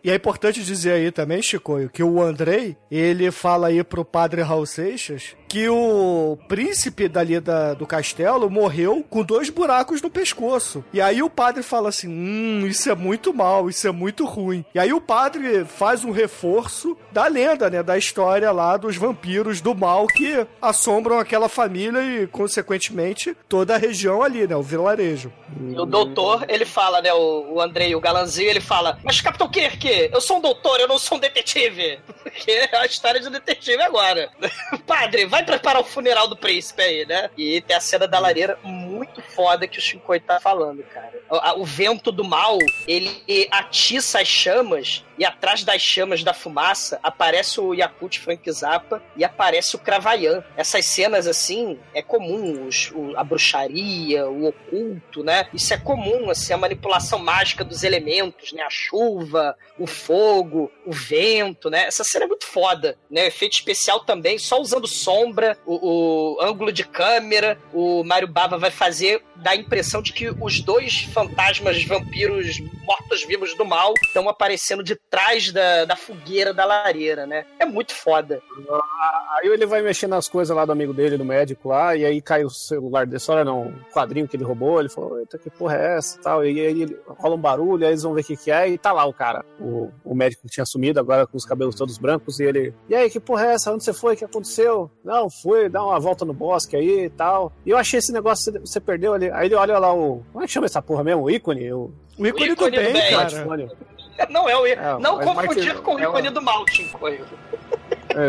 [0.09, 4.41] E é importante dizer aí também, Chicoio, que o Andrei, ele fala aí pro padre
[4.41, 10.85] Raul Seixas que o príncipe dali da, do castelo morreu com dois buracos no pescoço.
[10.93, 14.63] E aí o padre fala assim: hum, isso é muito mal, isso é muito ruim.
[14.73, 17.81] E aí o padre faz um reforço da lenda, né?
[17.81, 23.77] Da história lá dos vampiros do mal que assombram aquela família e, consequentemente, toda a
[23.77, 24.55] região ali, né?
[24.55, 25.33] O vilarejo.
[25.59, 27.11] E o doutor, ele fala, né?
[27.13, 30.87] O, o Andrei, o galanzinho, ele fala: Mas, Capitão Kirk, eu sou um doutor, eu
[30.87, 31.99] não sou um detetive.
[32.21, 34.29] Porque é a história de um detetive agora.
[34.85, 37.29] Padre, vai preparar o funeral do príncipe aí, né?
[37.37, 41.21] E tem a cena da lareira muito foda que o Shinkoi tá falando, cara.
[41.29, 46.97] O, o vento do mal, ele atiça as chamas e atrás das chamas da fumaça
[47.03, 50.41] aparece o Yakut Frank Zappa e aparece o Cravayan.
[50.55, 52.65] Essas cenas, assim, é comum.
[52.65, 55.49] Os, o, a bruxaria, o oculto, né?
[55.53, 58.63] Isso é comum, assim, a manipulação mágica dos elementos, né?
[58.63, 61.85] A chuva, o fogo, o vento, né?
[61.85, 63.27] Essa cena é muito foda, né?
[63.27, 64.87] Efeito especial também, só usando
[65.29, 70.13] sombra, o, o ângulo de câmera, o Mario Bava vai fazer dá a impressão de
[70.13, 76.53] que os dois fantasmas vampiros mortos-vivos do mal estão aparecendo de trás da, da fogueira
[76.53, 77.45] da lareira, né?
[77.59, 78.41] É muito foda.
[79.37, 82.21] Aí ele vai mexer nas coisas lá do amigo dele, do médico lá, e aí
[82.21, 85.49] cai o celular dele, só não, um quadrinho que ele roubou, ele falou, eita, que
[85.49, 88.23] porra é essa tal, e aí ele, rola um barulho, aí eles vão ver o
[88.23, 91.27] que que é, e tá lá o cara, o, o médico que tinha sumido, agora
[91.27, 93.71] com os cabelos todos brancos, e ele, e aí, que porra é essa?
[93.71, 94.15] Onde você foi?
[94.15, 94.89] O que aconteceu?
[95.03, 97.51] Não, fui dar uma volta no bosque aí e tal.
[97.65, 100.47] E eu achei esse negócio, você perdeu ali, aí ele olha lá o, como é
[100.47, 101.23] que chama essa porra mesmo?
[101.23, 101.73] O ícone?
[101.73, 103.69] O, o ícone, o ícone do, bem, do bem, cara.
[104.29, 104.85] Não é o ícone.
[104.85, 107.25] É, não confundir Martin, com o ícone é do mal, Tincoio.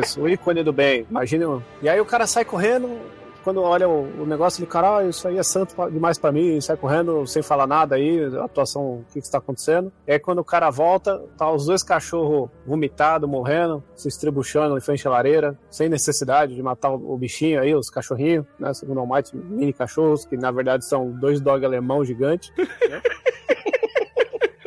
[0.00, 1.04] Isso, o ícone do bem.
[1.10, 1.60] Imagina.
[1.82, 2.96] E aí o cara sai correndo,
[3.42, 6.76] quando olha o, o negócio, ele, cara, isso aí é santo demais para mim, sai
[6.76, 9.92] correndo sem falar nada aí, atuação, o que, que está acontecendo.
[10.06, 14.80] E aí quando o cara volta, tá os dois cachorros vomitados, morrendo, se estribuchando em
[14.80, 18.98] frente à lareira, sem necessidade de matar o, o bichinho aí, os cachorrinhos, né, segundo
[18.98, 22.52] o Almighty, mini cachorros, que na verdade são dois dog alemão gigantes.
[22.90, 23.00] Né?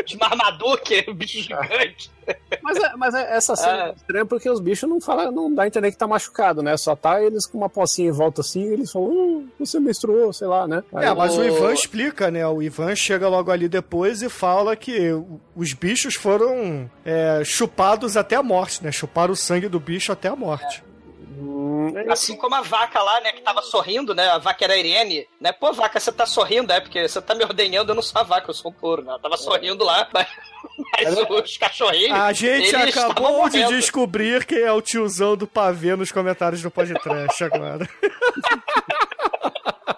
[0.05, 2.11] De Marmaduke, bicho gigante.
[2.61, 3.89] Mas, é, mas é, essa cena é.
[3.89, 6.75] é estranha porque os bichos não falam, não dá a entender que tá machucado, né?
[6.77, 10.47] Só tá eles com uma pocinha em volta assim, eles falam, uh, você menstruou, sei
[10.47, 10.83] lá, né?
[10.93, 11.41] Aí, é, mas o...
[11.41, 12.47] o Ivan explica, né?
[12.47, 15.11] O Ivan chega logo ali depois e fala que
[15.55, 18.91] os bichos foram é, chupados até a morte, né?
[18.91, 20.83] Chuparam o sangue do bicho até a morte.
[21.95, 22.11] É.
[22.11, 24.29] Assim como a vaca lá, né, que tava sorrindo, né?
[24.29, 25.51] A vaca era a Irene, né?
[25.51, 26.79] Pô, vaca, você tá sorrindo, é?
[26.79, 29.09] Porque você tá me ordenhando, eu não sou a vaca, eu sou um touro, né?
[29.09, 30.27] Ela tava sorrindo lá, mas,
[30.91, 32.19] mas os cachorrinhos.
[32.19, 37.43] A gente acabou de descobrir quem é o tiozão do pavê nos comentários do podcast
[37.43, 37.89] agora.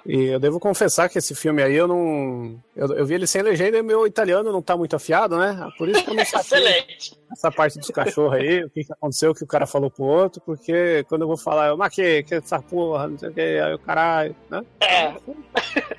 [0.06, 2.60] E eu devo confessar que esse filme aí eu não.
[2.76, 5.68] Eu, eu vi ele sem legenda e meu italiano não tá muito afiado, né?
[5.78, 7.18] Por isso que eu não Excelente.
[7.32, 10.04] essa parte dos cachorros aí, o que, que aconteceu, o que o cara falou pro
[10.04, 13.42] outro, porque quando eu vou falar, eu maquei, que essa porra, não sei o que,
[13.42, 14.64] aí o caralho, né?
[14.80, 15.14] É.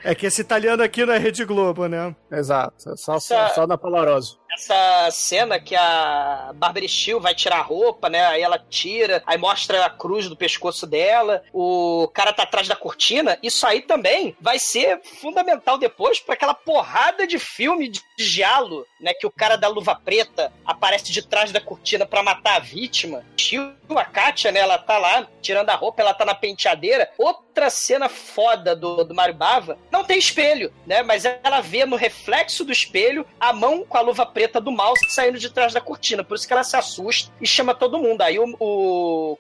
[0.05, 2.15] É que esse italiano aqui não é Rede Globo, né?
[2.31, 4.39] Exato, só, essa, só na Paloroso.
[4.55, 8.25] Essa cena que a Barbara Steele vai tirar a roupa, né?
[8.27, 12.77] Aí ela tira, aí mostra a cruz do pescoço dela, o cara tá atrás da
[12.77, 13.96] cortina, isso aí também
[14.41, 19.13] vai ser fundamental depois para aquela porrada de filme de giallo, né?
[19.15, 23.25] Que o cara da luva preta aparece de trás da cortina para matar a vítima.
[23.37, 24.61] Tio, a Kátia, né?
[24.61, 27.11] Ela tá lá tirando a roupa, ela tá na penteadeira.
[27.19, 29.79] Outra cena foda do, do Mario Bava.
[29.91, 31.03] Não tem espelho, né?
[31.03, 34.95] Mas ela vê no reflexo do espelho a mão com a luva preta do mal
[35.09, 36.25] saindo de trás da cortina.
[36.25, 38.23] Por isso que ela se assusta e chama todo mundo.
[38.23, 39.39] Aí o, o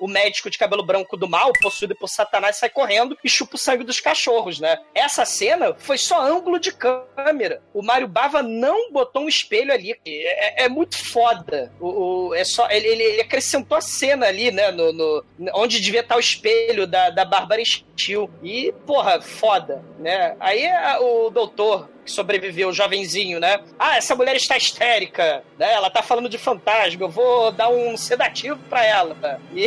[0.00, 3.58] o médico de cabelo branco do mal, possuído por Satanás, sai correndo e chupa o
[3.58, 4.78] sangue dos cachorros, né?
[4.94, 7.62] Essa cena foi só ângulo de câmera.
[7.74, 9.94] O Mário Bava não botou um espelho ali.
[10.04, 11.72] É, é muito foda.
[11.78, 14.70] O, o, é só, ele, ele, acrescentou a cena ali, né?
[14.70, 15.24] No, no
[15.54, 18.30] onde devia estar o espelho da, da Bárbara Steel.
[18.42, 20.34] E, porra, foda, né?
[20.40, 20.66] Aí
[21.00, 23.60] o doutor que sobreviveu, jovenzinho, né?
[23.78, 25.72] Ah, essa mulher está histérica, né?
[25.72, 29.40] Ela tá falando de fantasma, eu vou dar um sedativo para ela.
[29.52, 29.66] E,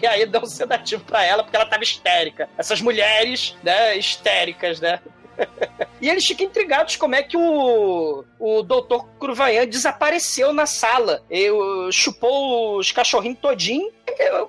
[0.00, 2.48] e aí dá um sedativo para ela porque ela tava histérica.
[2.56, 5.00] Essas mulheres, né, histéricas, né?
[6.04, 11.22] e eles ficam intrigados como é que o, o doutor Curvaian desapareceu na sala.
[11.30, 13.90] Eu, chupou os cachorrinhos todinho.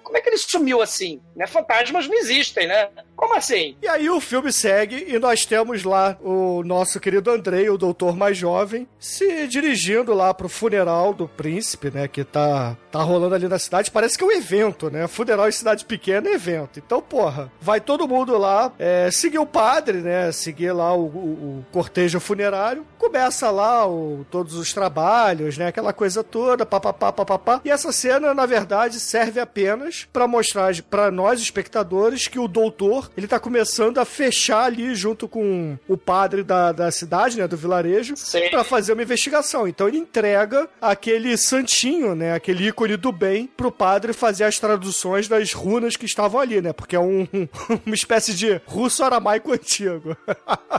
[0.03, 1.21] Como é que ele sumiu assim?
[1.33, 1.47] Né?
[1.47, 2.89] Fantasmas não existem, né?
[3.15, 3.77] Como assim?
[3.81, 8.17] E aí o filme segue e nós temos lá o nosso querido Andrei, o doutor
[8.17, 12.07] mais jovem, se dirigindo lá pro funeral do príncipe, né?
[12.09, 13.89] Que tá, tá rolando ali na cidade.
[13.89, 15.07] Parece que é um evento, né?
[15.07, 16.79] Funeral em cidade pequena é evento.
[16.85, 20.33] Então, porra, vai todo mundo lá é, seguir o padre, né?
[20.33, 21.05] Seguir lá o,
[21.45, 22.85] o cortejo funerário.
[23.05, 25.67] Começa lá o, todos os trabalhos, né?
[25.67, 27.61] Aquela coisa toda, papapá, papapá.
[27.63, 33.11] E essa cena, na verdade, serve apenas para mostrar para nós, espectadores, que o doutor
[33.15, 37.47] ele tá começando a fechar ali junto com o padre da, da cidade, né?
[37.47, 38.15] Do vilarejo,
[38.49, 39.67] para fazer uma investigação.
[39.67, 42.33] Então ele entrega aquele santinho, né?
[42.33, 46.73] Aquele ícone do bem pro padre fazer as traduções das runas que estavam ali, né?
[46.73, 47.27] Porque é um,
[47.85, 50.17] uma espécie de russo aramaico antigo.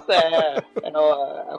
[0.08, 1.58] É, é o, é o,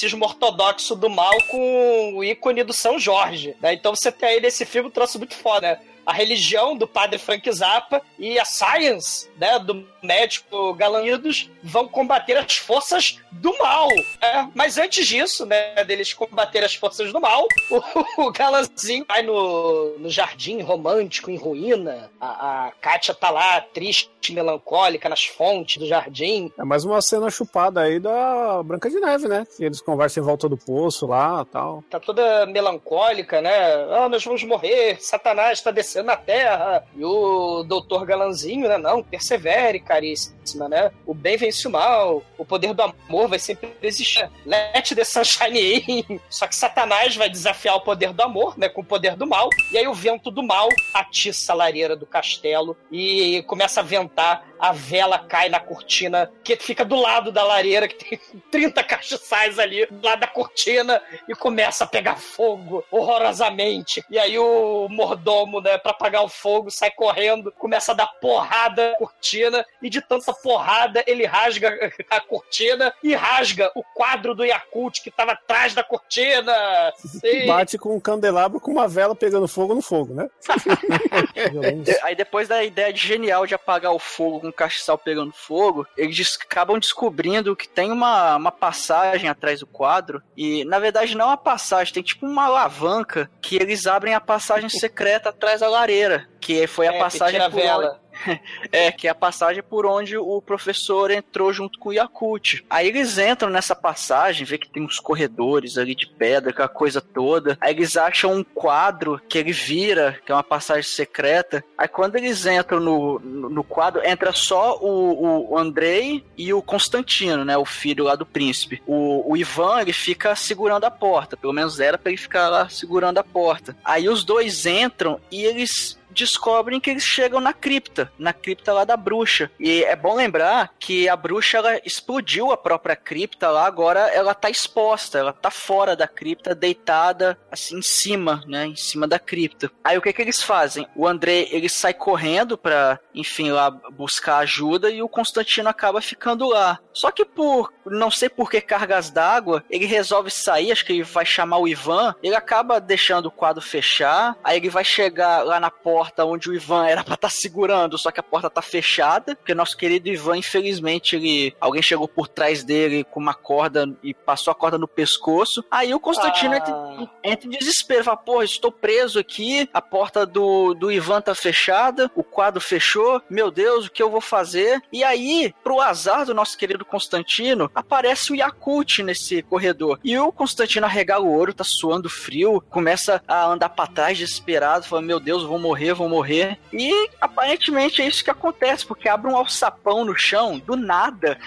[0.00, 3.54] catolicismo ortodoxo do mal com o ícone do São Jorge.
[3.60, 3.74] Né?
[3.74, 5.78] Então você tem aí nesse filme um troço muito foda, né?
[6.04, 12.36] A religião do padre Frank Zappa e a science, né, do médico Galanidos vão combater
[12.36, 13.88] as forças do mal.
[14.20, 19.22] É, mas antes disso, né, deles combater as forças do mal, o, o Galanzinho vai
[19.22, 22.10] no, no jardim romântico em ruína.
[22.20, 26.50] A, a Kátia tá lá, triste, melancólica, nas fontes do jardim.
[26.58, 29.46] É mais uma cena chupada aí da Branca de Neve, né?
[29.56, 31.84] Que eles conversam em volta do poço lá tal.
[31.90, 33.50] Tá toda melancólica, né?
[33.90, 36.84] Ah, nós vamos morrer, Satanás tá descendo na terra.
[36.96, 38.78] E o doutor Galanzinho, né?
[38.78, 40.90] Não, persevere, caríssima, né?
[41.06, 44.30] O bem vence o mal, o poder do amor vai sempre existir.
[44.46, 46.20] Let the sunshine in.
[46.28, 48.68] Só que Satanás vai desafiar o poder do amor, né?
[48.68, 49.48] Com o poder do mal.
[49.72, 54.49] E aí o vento do mal atiça a lareira do castelo e começa a ventar
[54.60, 59.58] a vela cai na cortina que fica do lado da lareira, que tem 30 cachaçais
[59.58, 64.04] ali, do lado da cortina, e começa a pegar fogo horrorosamente.
[64.10, 68.90] E aí o mordomo, né, pra apagar o fogo, sai correndo, começa a dar porrada
[68.90, 71.70] na cortina, e de tanta porrada ele rasga
[72.10, 76.52] a cortina e rasga o quadro do Yakult que tava atrás da cortina.
[76.96, 77.46] Sim.
[77.46, 80.28] Bate com um candelabro com uma vela pegando fogo no fogo, né?
[82.02, 85.86] aí depois da ideia de genial de apagar o fogo com um castiçal pegando fogo,
[85.96, 90.22] eles acabam descobrindo que tem uma, uma passagem atrás do quadro.
[90.36, 94.20] E na verdade não é uma passagem, tem tipo uma alavanca que eles abrem a
[94.20, 96.28] passagem secreta atrás da lareira.
[96.40, 98.00] Que foi a é, passagem por vela.
[98.72, 102.64] é, que é a passagem por onde o professor entrou junto com o Yakut.
[102.68, 107.00] Aí eles entram nessa passagem, vê que tem uns corredores ali de pedra, aquela coisa
[107.00, 107.56] toda.
[107.60, 111.64] Aí eles acham um quadro que ele vira, que é uma passagem secreta.
[111.76, 117.44] Aí quando eles entram no, no quadro, entra só o, o Andrei e o Constantino,
[117.44, 117.56] né?
[117.56, 118.82] O filho lá do príncipe.
[118.86, 121.36] O, o Ivan, ele fica segurando a porta.
[121.36, 123.76] Pelo menos era para ele ficar lá segurando a porta.
[123.84, 128.84] Aí os dois entram e eles descobrem que eles chegam na cripta, na cripta lá
[128.84, 129.50] da bruxa.
[129.58, 134.34] E é bom lembrar que a bruxa ela explodiu a própria cripta lá, agora ela
[134.34, 139.18] tá exposta, ela tá fora da cripta, deitada assim em cima, né, em cima da
[139.18, 139.70] cripta.
[139.82, 140.86] Aí o que que eles fazem?
[140.94, 146.48] O André, ele sai correndo pra, enfim, lá buscar ajuda e o Constantino acaba ficando
[146.48, 146.78] lá.
[146.92, 151.02] Só que por não sei por que cargas d'água, ele resolve sair, acho que ele
[151.02, 155.58] vai chamar o Ivan, ele acaba deixando o quadro fechar, aí ele vai chegar lá
[155.58, 158.62] na porta porta onde o Ivan era pra estar segurando, só que a porta tá
[158.62, 163.86] fechada, porque nosso querido Ivan, infelizmente, ele alguém chegou por trás dele com uma corda
[164.02, 165.62] e passou a corda no pescoço.
[165.70, 166.56] Aí o Constantino Ah.
[166.56, 171.34] entra, entra em desespero, fala, porra, estou preso aqui, a porta do, do Ivan tá
[171.34, 174.80] fechada, o quadro fechou, meu Deus, o que eu vou fazer?
[174.90, 180.00] E aí, pro azar do nosso querido Constantino, aparece o Yakult nesse corredor.
[180.02, 184.86] E o Constantino arregala o olho, tá suando frio, começa a andar pra trás desesperado,
[184.86, 186.58] falando, meu Deus, vou morrer, vou morrer.
[186.72, 191.38] E aparentemente é isso que acontece, porque abre um alçapão no chão, do nada.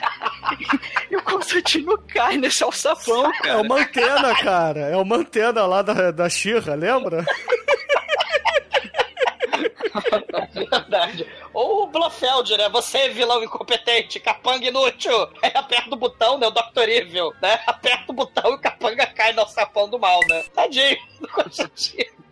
[1.09, 3.61] e o Constantino cai nesse alçapão, É cara.
[3.61, 4.79] uma antena, cara.
[4.81, 7.25] É uma antena lá da, da Xirra, lembra?
[10.53, 11.27] Verdade.
[11.53, 12.69] Ou o Blofeld, né?
[12.69, 15.13] Você é vilão incompetente, capanga inútil.
[15.41, 16.47] Aí aperta o botão, né?
[16.47, 16.89] O Dr.
[16.89, 17.59] Evil, né?
[17.67, 20.43] Aperta o botão e o capanga cai no sapão do mal, né?
[20.53, 22.22] Tadinho do Constantino.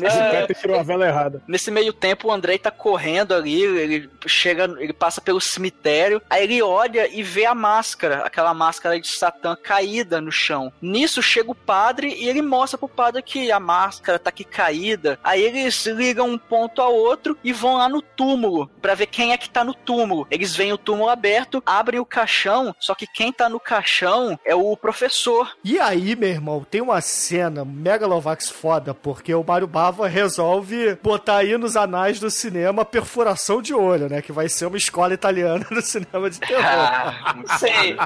[0.00, 1.42] Nesse, cara tirou a vela errada.
[1.46, 6.44] nesse meio tempo, o Andrei tá correndo ali, ele chega, ele passa pelo cemitério, aí
[6.44, 10.72] ele olha e vê a máscara, aquela máscara de Satã caída no chão.
[10.80, 15.18] Nisso chega o padre e ele mostra pro padre que a máscara tá aqui caída.
[15.22, 19.32] Aí eles ligam um ponto ao outro e vão lá no túmulo pra ver quem
[19.32, 20.26] é que tá no túmulo.
[20.30, 24.54] Eles veem o túmulo aberto, abrem o caixão, só que quem tá no caixão é
[24.54, 25.56] o professor.
[25.64, 31.36] E aí, meu irmão, tem uma cena Megalovax foda, porque o Mário Bava resolve botar
[31.36, 34.20] aí nos anais do cinema perfuração de olho, né?
[34.20, 36.64] Que vai ser uma escola italiana no cinema de terror.
[36.64, 37.96] Ah, muito Sei.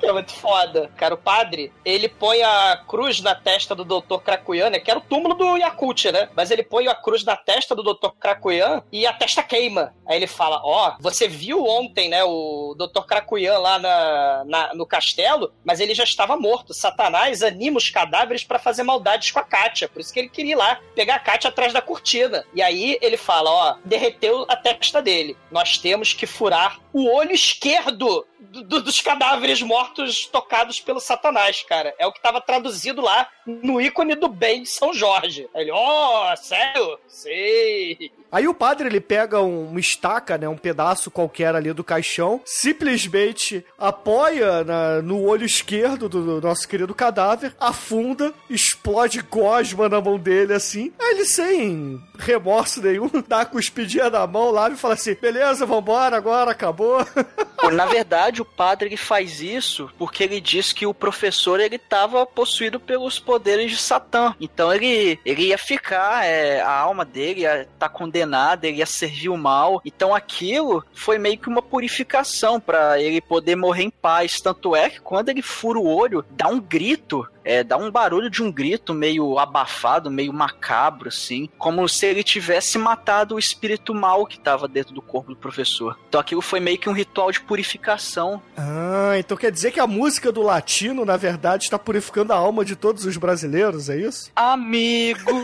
[0.00, 0.90] Que é muito foda.
[0.96, 4.20] Cara, o padre, ele põe a cruz na testa do Dr.
[4.24, 4.78] Krakuyan, né?
[4.80, 6.30] Que era o túmulo do Yakut, né?
[6.34, 8.08] Mas ele põe a cruz na testa do Dr.
[8.18, 9.92] Krakuyan e a testa queima.
[10.06, 12.24] Aí ele fala: Ó, você viu ontem, né?
[12.24, 13.04] O Dr.
[13.06, 16.72] Krakuyan lá na, na- no castelo, mas ele já estava morto.
[16.72, 19.90] Satanás anima os cadáveres pra fazer maldades com a Kátia.
[19.90, 22.44] Por isso que ele queria ir lá pegar a Kátia atrás da cortina.
[22.54, 25.36] E aí ele fala: Ó, derreteu a testa dele.
[25.50, 31.62] Nós temos que furar o olho esquerdo do- do- dos cadáveres mortos tocados pelo Satanás,
[31.68, 31.94] cara.
[31.98, 35.48] É o que tava traduzido lá no ícone do bem de São Jorge.
[35.54, 36.98] Aí ele, ó, sério?
[37.08, 38.10] Sei.
[38.30, 42.42] Aí o padre ele pega um- uma estaca, né, um pedaço qualquer ali do caixão,
[42.44, 50.00] simplesmente apoia na- no olho esquerdo do, do nosso querido cadáver, afunda, explode gosma na
[50.00, 50.92] mão dele assim.
[51.00, 55.64] Aí ele sem remorso nenhum, dá a cuspidinha na mão lá e fala assim: beleza,
[55.64, 56.98] vambora, agora acabou.
[57.58, 62.24] Pô, Na verdade, o padre faz isso porque ele diz que o professor ele estava
[62.26, 64.34] possuído pelos poderes de Satã.
[64.40, 69.28] Então ele, ele ia ficar, é, a alma dele ia estar condenada, ele ia servir
[69.28, 69.80] o mal.
[69.84, 74.40] Então aquilo foi meio que uma purificação para ele poder morrer em paz.
[74.40, 78.28] Tanto é que quando ele fura o olho, dá um grito é, dá um barulho
[78.28, 83.94] de um grito meio abafado, meio macabro, assim, como se ele tivesse matado o espírito
[83.94, 85.98] mal que estava dentro do corpo do professor.
[86.10, 88.42] Então aquilo foi meio que um ritual de purificação.
[88.54, 92.66] Ah, então quer dizer que a música do latino, na verdade, está purificando a alma
[92.66, 94.30] de todos os brasileiros, é isso?
[94.36, 95.32] Amigo!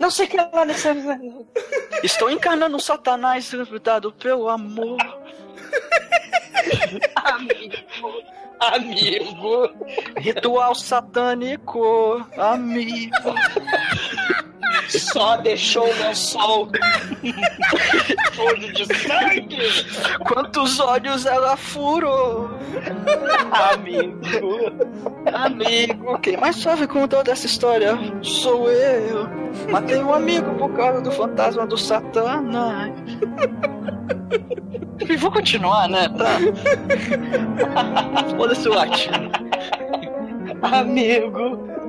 [0.00, 0.92] Não sei o que é lá nessa.
[2.02, 3.52] Estou encarnando o Satanás
[3.84, 4.98] dado pelo amor.
[8.62, 9.70] Amigo.
[10.16, 13.34] Ritual satânico, amigo.
[14.88, 16.68] Só deixou o meu sol
[18.32, 19.58] sujo de sangue.
[20.26, 22.50] Quantos olhos ela furou?
[23.72, 24.72] Amigo.
[25.32, 29.28] Amigo, quem mais sofre com toda essa história sou eu.
[29.70, 32.92] Matei um amigo por causa do fantasma do Satanás.
[35.08, 36.08] E vou continuar, né?
[36.08, 36.38] Tá.
[38.36, 39.30] Foda-se o latino.
[40.62, 41.81] Amigo.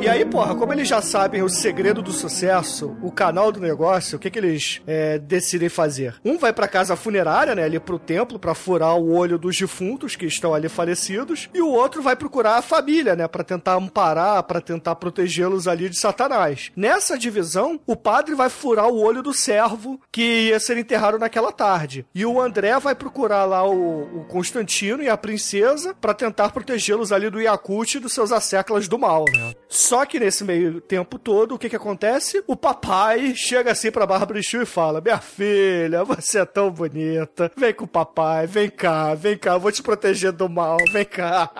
[0.00, 4.16] E aí, porra, como eles já sabem o segredo do sucesso, o canal do negócio,
[4.16, 6.14] o que que eles é, decidem fazer?
[6.24, 10.14] Um vai pra casa funerária, né, ali pro templo, pra furar o olho dos defuntos
[10.14, 14.40] que estão ali falecidos, e o outro vai procurar a família, né, pra tentar amparar,
[14.44, 16.70] pra tentar protegê-los ali de Satanás.
[16.76, 21.50] Nessa divisão, o padre vai furar o olho do servo que ia ser enterrado naquela
[21.50, 22.06] tarde.
[22.14, 27.10] E o André vai procurar lá o, o Constantino e a princesa pra tentar protegê-los
[27.10, 29.54] ali do Yakut e dos seus asseclas do mal, né?
[29.88, 32.44] Só que nesse meio tempo todo, o que que acontece?
[32.46, 37.50] O papai chega assim pra Bárbara Chu e fala: Minha filha, você é tão bonita.
[37.56, 41.06] Vem com o papai, vem cá, vem cá, eu vou te proteger do mal, vem
[41.06, 41.50] cá.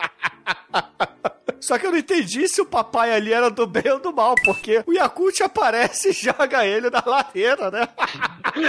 [1.58, 4.34] Só que eu não entendi se o papai ali era do bem ou do mal,
[4.44, 7.88] porque o Yakut aparece e joga ele na lareira, né?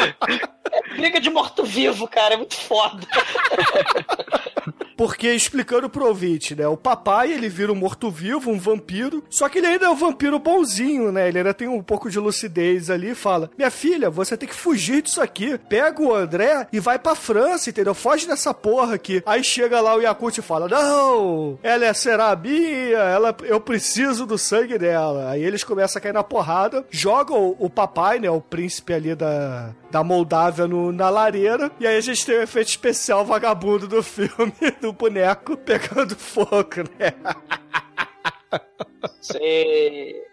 [0.96, 2.36] briga de morto-vivo, cara.
[2.36, 3.06] É muito foda.
[5.00, 6.68] Porque, explicando pro ouvinte, né?
[6.68, 9.24] O papai, ele vira um morto-vivo, um vampiro.
[9.30, 11.30] Só que ele ainda é um vampiro bonzinho, né?
[11.30, 14.54] Ele ainda tem um pouco de lucidez ali e fala: Minha filha, você tem que
[14.54, 15.58] fugir disso aqui.
[15.70, 17.94] Pega o André e vai pra França, entendeu?
[17.94, 19.24] Foge dessa porra aqui.
[19.26, 24.38] Aí chega lá o Yakut e fala: Não, ela é serabia, ela, eu preciso do
[24.38, 25.32] sangue dela.
[25.32, 28.30] Aí eles começam a cair na porrada, jogam o, o papai, né?
[28.30, 31.72] O príncipe ali da, da Moldávia no, na lareira.
[31.80, 36.84] E aí a gente tem o efeito especial vagabundo do filme, do boneco pegando fogo,
[36.98, 37.14] né?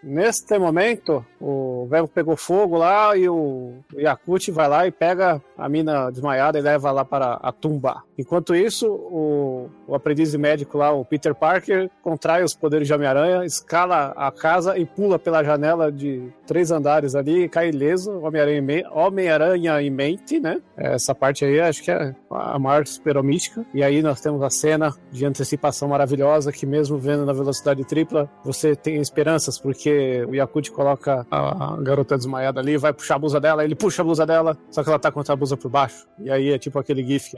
[0.03, 5.69] Neste momento, o velho pegou fogo lá e o Yakut vai lá e pega a
[5.69, 8.03] mina desmaiada e leva lá para a tumba.
[8.19, 13.45] Enquanto isso, o, o aprendiz médico lá, o Peter Parker, contrai os poderes de Homem-Aranha,
[13.45, 18.21] escala a casa e pula pela janela de três andares ali e cai ileso.
[18.21, 20.61] Homem-Aranha em me- Homem-Aranha em mente, né?
[20.77, 23.65] Essa parte aí acho que é a maior superomística.
[23.75, 28.31] E aí nós temos a cena de antecipação maravilhosa que mesmo vendo na velocidade tripla,
[28.45, 33.41] você tem esperanças, porque o Yakut coloca a garota desmaiada ali, vai puxar a blusa
[33.41, 36.07] dela, ele puxa a blusa dela, só que ela tá com a blusa por baixo.
[36.19, 37.37] E aí é tipo aquele gif que,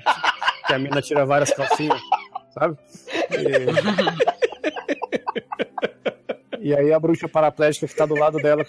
[0.66, 2.00] que a mina tira várias calcinhas,
[2.50, 2.76] sabe?
[6.60, 6.68] E...
[6.68, 8.64] e aí a bruxa paraplégica que tá do lado dela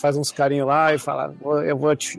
[0.00, 1.34] faz uns carinhos lá e fala:
[1.64, 2.18] Eu vou te,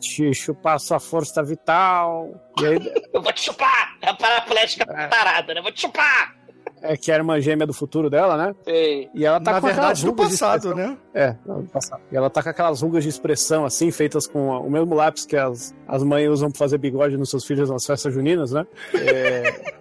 [0.00, 2.30] te chupar sua força vital.
[2.60, 3.96] E aí Eu vou te chupar!
[4.02, 5.62] É a paraplégica parada, né?
[5.62, 6.37] Vou te chupar!
[6.82, 8.54] É que é a irmã gêmea do futuro dela, né?
[8.64, 9.08] Sei.
[9.14, 10.98] E ela tá Na com verdade, aquelas no rugas de passado, expressão- né?
[11.14, 12.00] É, no passado.
[12.12, 15.36] E ela tá com aquelas rugas de expressão, assim, feitas com o mesmo lápis que
[15.36, 18.66] as, as mães usam pra fazer bigode nos seus filhos nas festas juninas, né?
[18.94, 19.78] É...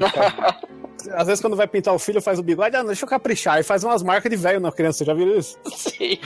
[1.14, 3.62] Às vezes, quando vai pintar o filho, faz o bigode, ah, deixa eu caprichar, e
[3.62, 5.58] faz umas marcas de velho na criança, já viram isso?
[5.74, 6.18] Sim.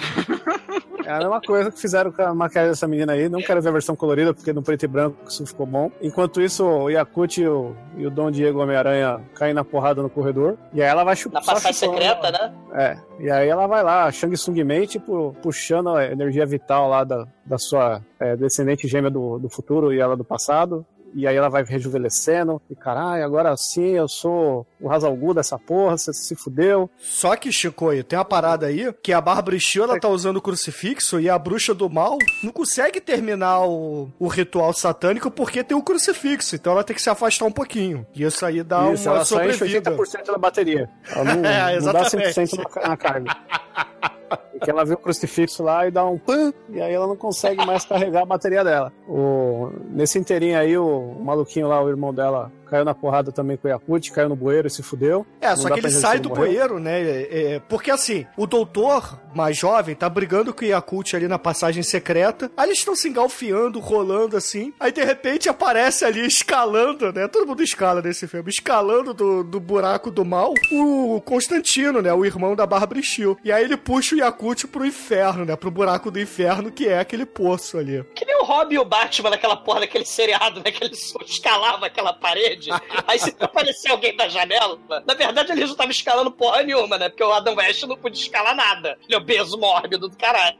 [1.04, 3.28] É a mesma coisa que fizeram com a maquiagem dessa menina aí.
[3.28, 5.90] Não quero ver a versão colorida, porque no preto e branco isso ficou bom.
[6.00, 10.08] Enquanto isso, o Yakut e o, e o Dom Diego Homem-Aranha caem na porrada no
[10.08, 10.56] corredor.
[10.72, 11.42] E aí ela vai chupar.
[11.42, 12.54] Na passagem secreta, né?
[12.72, 17.04] É, e aí ela vai lá, Shang Tsung Man, tipo, puxando a energia vital lá
[17.04, 20.86] da, da sua é, descendente gêmea do, do futuro e ela do passado.
[21.14, 22.60] E aí ela vai rejuvenescendo.
[22.68, 26.90] E caralho, agora sim eu sou o Hazalgu dessa porra, você se fudeu.
[26.98, 30.42] Só que, Chicoio, tem uma parada aí que a Bárbara Steele, ela tá usando o
[30.42, 35.76] crucifixo e a bruxa do mal não consegue terminar o, o ritual satânico porque tem
[35.76, 36.56] o crucifixo.
[36.56, 38.04] Então ela tem que se afastar um pouquinho.
[38.14, 39.90] E isso aí dá Isso, uma ela só enche sobrevida.
[39.92, 40.90] 80% da bateria.
[41.14, 42.40] Ela não, É, não dá exatamente.
[42.40, 43.36] 100% na, ca- na carga.
[44.52, 47.64] Porque ela vê o crucifixo lá e dá um pã, e aí ela não consegue
[47.66, 48.92] mais carregar a bateria dela.
[49.08, 53.56] O, nesse inteirinho aí, o, o maluquinho lá, o irmão dela, caiu na porrada também
[53.56, 55.24] com o Yakut, caiu no bueiro e se fudeu.
[55.40, 56.46] É, Não só que ele sai do morreu.
[56.46, 57.00] bueiro, né?
[57.02, 61.38] é, é, porque assim, o doutor mais jovem tá brigando com o Yakult ali na
[61.38, 62.50] passagem secreta.
[62.56, 64.72] Aí eles estão se engalfiando, rolando assim.
[64.80, 67.28] Aí de repente aparece ali escalando, né?
[67.28, 68.50] Todo mundo escala nesse filme.
[68.50, 72.12] Escalando do, do buraco do mal o Constantino, né?
[72.12, 73.36] O irmão da Barbara Steele.
[73.44, 75.54] E aí ele puxa o Yakult pro inferno, né?
[75.54, 78.04] Pro buraco do inferno, que é aquele poço ali.
[78.14, 80.70] Que nem o Robin e o Batman naquela porra daquele seriado, né?
[80.70, 80.94] Que ele
[81.24, 82.63] escalava aquela parede.
[83.06, 87.08] Aí se aparecer alguém da janela, na verdade eles não estavam escalando porra nenhuma, né?
[87.08, 88.98] Porque o Adam West não podia escalar nada.
[89.04, 90.56] Ele é obeso mórbido do caralho,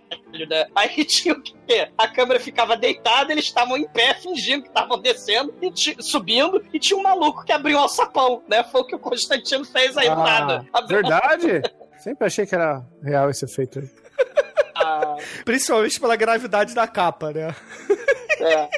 [0.49, 0.67] né?
[0.75, 1.89] Aí tinha o quê?
[1.97, 5.73] A câmera ficava deitada, eles estavam em pé, fingindo que estavam descendo e
[6.03, 8.65] subindo, e tinha um maluco que abriu um alçapão, né?
[8.65, 10.67] Foi o que o Constantino fez aí do Ah, nada.
[10.73, 11.63] Abriu verdade?
[11.99, 13.89] Sempre achei que era real esse efeito aí.
[14.75, 17.55] a- Principalmente pela gravidade da capa, né?
[18.41, 18.69] é.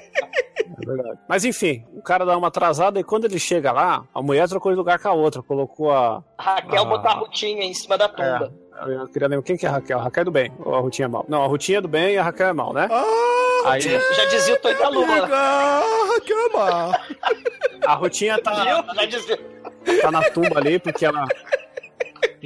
[0.83, 1.19] É verdade.
[1.29, 4.73] Mas enfim, o cara dá uma atrasada e quando ele chega lá, a mulher trocou
[4.73, 6.23] de lugar com a outra, colocou a.
[6.39, 6.85] A Raquel Ah.
[6.85, 8.53] botou a rotinha em cima da tumba.
[8.87, 9.99] Eu queria lembrar quem que é a Raquel.
[9.99, 11.25] A Raquel é do bem, ou a Rutinha é mal?
[11.29, 12.87] Não, a Rutinha é do bem e a Raquel é mal, né?
[12.91, 15.07] Ah, Aí Já dizia o Tonho da Lua.
[15.07, 15.29] diga,
[16.27, 16.99] cama!
[17.87, 18.95] a Rutinha tá, Viu?
[18.95, 19.39] Já dizia.
[20.03, 21.27] tá na tumba ali porque ela.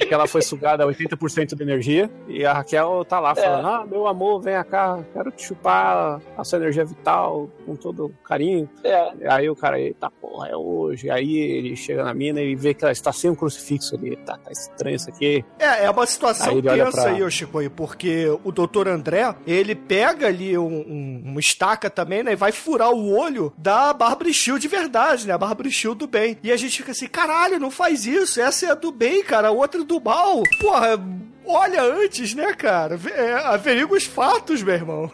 [0.00, 2.10] Porque ela foi sugada a 80% da energia.
[2.28, 6.44] E a Raquel tá lá falando: Ah, meu amor, vem cá, quero te chupar a
[6.44, 8.68] sua energia vital com todo carinho.
[8.82, 9.12] É.
[9.28, 11.10] Aí o cara, eita porra, é hoje.
[11.10, 14.16] Aí ele chega na mina e vê que ela está sem um crucifixo ali.
[14.16, 15.44] Tá, tá estranho isso aqui.
[15.58, 19.74] É, é uma situação Aí tensa pra- aí, ô Chicoio, porque o doutor André, ele
[19.74, 24.32] pega ali um, um- uma estaca também, né, e vai furar o olho da Barbara
[24.32, 26.38] Shield de verdade, né, a Barbara Shield do bem.
[26.42, 29.48] E a gente fica assim, caralho, não faz isso, essa é a do bem, cara,
[29.48, 30.42] a outra é do mal.
[30.60, 30.96] Porra,
[31.44, 35.12] olha antes, né, cara, é, averigua os fatos, meu irmão.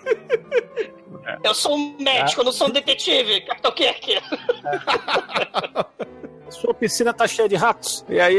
[1.43, 4.21] Eu sou um médico, eu não sou um detetive, Capitão Kirk.
[6.51, 8.05] sua piscina tá cheia de ratos.
[8.09, 8.39] E aí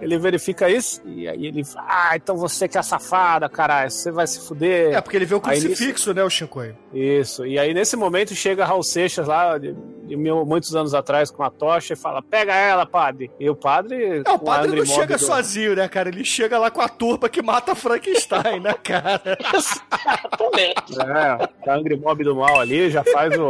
[0.00, 4.10] ele verifica isso, e aí ele fala, ah, então você que é safada, caralho, você
[4.10, 4.94] vai se fuder.
[4.94, 6.74] É, porque ele vê o crucifixo, né, o Shinkoi?
[6.92, 9.74] Isso, e aí nesse momento chega Raul Seixas lá, de,
[10.04, 13.30] de muitos anos atrás, com a tocha e fala, pega ela, padre.
[13.40, 14.22] E o padre...
[14.24, 16.08] É, o padre não chega sozinho, né, cara?
[16.08, 19.20] Ele chega lá com a turba que mata Frankenstein, né, cara?
[19.54, 21.00] Exatamente.
[21.00, 23.48] É, a Angry Mob do mal ali, já faz o,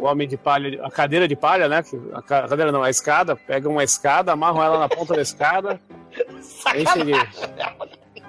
[0.00, 1.82] o homem de palha, a cadeira de palha, né?
[2.12, 5.80] A ca- cadeira não, a escada, pega uma escada, amarram ela na ponta da escada,
[6.74, 7.04] enche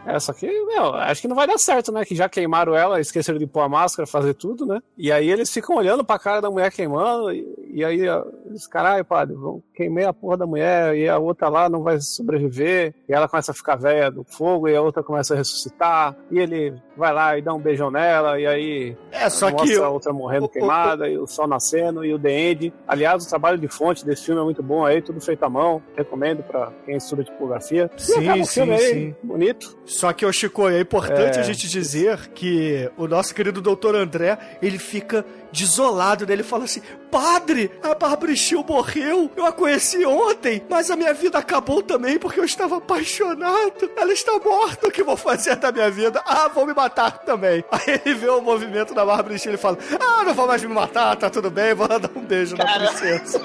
[0.05, 0.09] de...
[0.11, 2.03] Essa aqui, meu, acho que não vai dar certo, né?
[2.05, 4.79] Que já queimaram ela, esqueceram de pôr a máscara, fazer tudo, né?
[4.97, 8.01] E aí eles ficam olhando pra cara da mulher queimando, e, e aí
[8.47, 11.99] eles, caralho, padre, vão queimei a porra da mulher, e a outra lá não vai
[11.99, 16.15] sobreviver, e ela começa a ficar velha do fogo, e a outra começa a ressuscitar,
[16.29, 19.77] e ele vai lá e dá um beijão nela, e aí É, só mostra que.
[19.81, 22.73] a outra morrendo queimada, e o sol nascendo, e o The End.
[22.87, 25.81] Aliás, o trabalho de fonte desse filme é muito bom aí, tudo feito à mão,
[25.95, 27.89] recomendo pra quem estuda tipografia.
[27.97, 29.15] E Sim, sim, filme aí, sim.
[29.23, 29.77] bonito.
[29.91, 31.41] Só que, ô Chico, é importante É.
[31.41, 36.31] a gente dizer que o nosso querido doutor André, ele fica desolado, né?
[36.31, 36.81] Ele fala assim,
[37.11, 42.17] padre, a Barbara Steele morreu, eu a conheci ontem, mas a minha vida acabou também
[42.17, 43.91] porque eu estava apaixonado.
[43.97, 46.21] Ela está morta, o que vou fazer da minha vida?
[46.25, 47.63] Ah, vou me matar também.
[47.69, 50.73] Aí ele vê o movimento da Barbara Steele e fala, ah, não vou mais me
[50.73, 52.87] matar, tá tudo bem, vou dar um beijo na Cara.
[52.87, 53.41] princesa.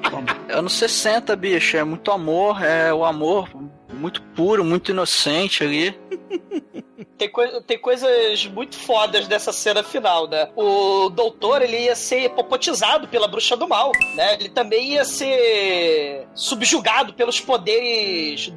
[0.50, 3.48] Anos 60, bicho, é muito amor, é o amor
[3.92, 5.98] muito puro, muito inocente ali.
[7.16, 10.48] Tem, coi- tem coisas muito fodas dessa cena final, né?
[10.56, 14.36] O doutor, ele ia ser popotizado pela bruxa do mal, né?
[14.40, 18.50] Ele também ia ser subjugado pelos poderes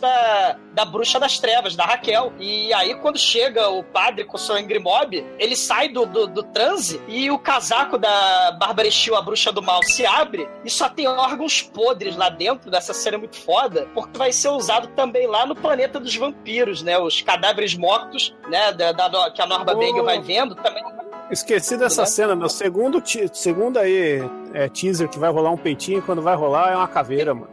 [0.00, 2.32] da, da bruxa das trevas, da Raquel.
[2.38, 6.26] E aí, quando chega o padre com o seu Angry Mob, ele sai do, do,
[6.26, 10.70] do transe e o casaco da Bárbara Steele, a bruxa do mal, se abre e
[10.70, 15.26] só tem órgãos podres lá dentro dessa cena muito foda, porque vai ser usado também
[15.26, 16.98] lá no planeta dos vampiros, né?
[16.98, 18.72] Os cadáveres mortos, né?
[18.72, 19.76] Da, da- que a Norma Oh.
[19.76, 20.84] Bagel vai vendo também.
[21.30, 22.06] Esqueci dessa Né?
[22.06, 23.02] cena, meu segundo,
[23.32, 24.20] segundo aí
[24.52, 27.48] é, teaser que vai rolar um peitinho, quando vai rolar é uma caveira, mano.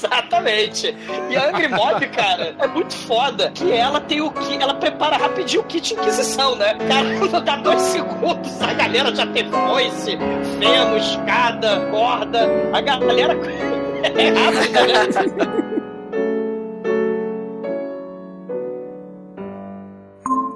[0.00, 0.96] Exatamente.
[1.30, 4.56] E a Angry Mob, cara, é muito foda que ela tem o que.
[4.56, 6.74] Ela prepara rapidinho o kit Inquisição, né?
[6.88, 10.16] Cara, não dá dois segundos, a galera já tem foice,
[10.58, 12.48] feno, escada, corda.
[12.72, 13.34] A galera
[14.02, 15.70] é rápida, né?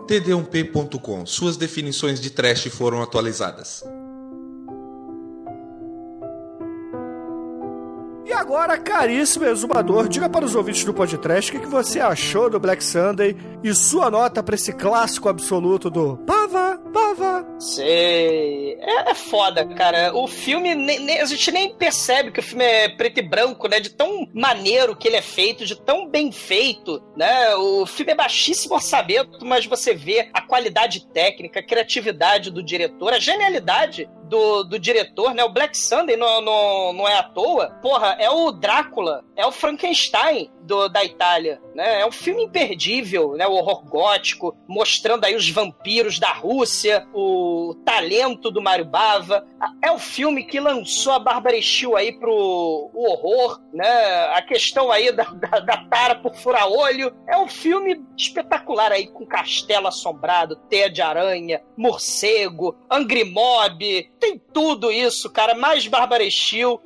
[0.07, 1.27] td1p.com.
[1.27, 3.83] Suas definições de trash foram atualizadas.
[8.35, 12.59] Agora, caríssimo exumador, diga para os ouvintes do podcast o que, que você achou do
[12.61, 17.47] Black Sunday e sua nota para esse clássico absoluto do Pava, Pava.
[17.59, 18.75] Sei.
[18.81, 20.13] É, é foda, cara.
[20.15, 23.69] O filme, nem- nem- a gente nem percebe que o filme é preto e branco,
[23.69, 23.81] né?
[23.81, 27.55] De tão maneiro que ele é feito, de tão bem feito, né?
[27.57, 33.13] O filme é baixíssimo orçamento, mas você vê a qualidade técnica, a criatividade do diretor,
[33.13, 35.45] a genialidade do, do diretor, né?
[35.45, 37.71] O Black Sunday não, não, não é à toa.
[37.83, 42.01] Porra, é o Drácula, é o Frankenstein do, da Itália, né?
[42.01, 43.47] É um filme imperdível, né?
[43.47, 49.47] O horror gótico, mostrando aí os vampiros da Rússia, o talento do Mário Bava.
[49.83, 53.87] É o filme que lançou a Bárbara Steele aí pro o horror, né?
[54.35, 57.15] A questão aí da, da, da tara por furar olho.
[57.29, 64.41] É um filme espetacular aí, com castelo assombrado, teia de aranha, morcego, Angry Mob, tem
[64.53, 65.55] tudo isso, cara.
[65.55, 66.25] Mais Bárbara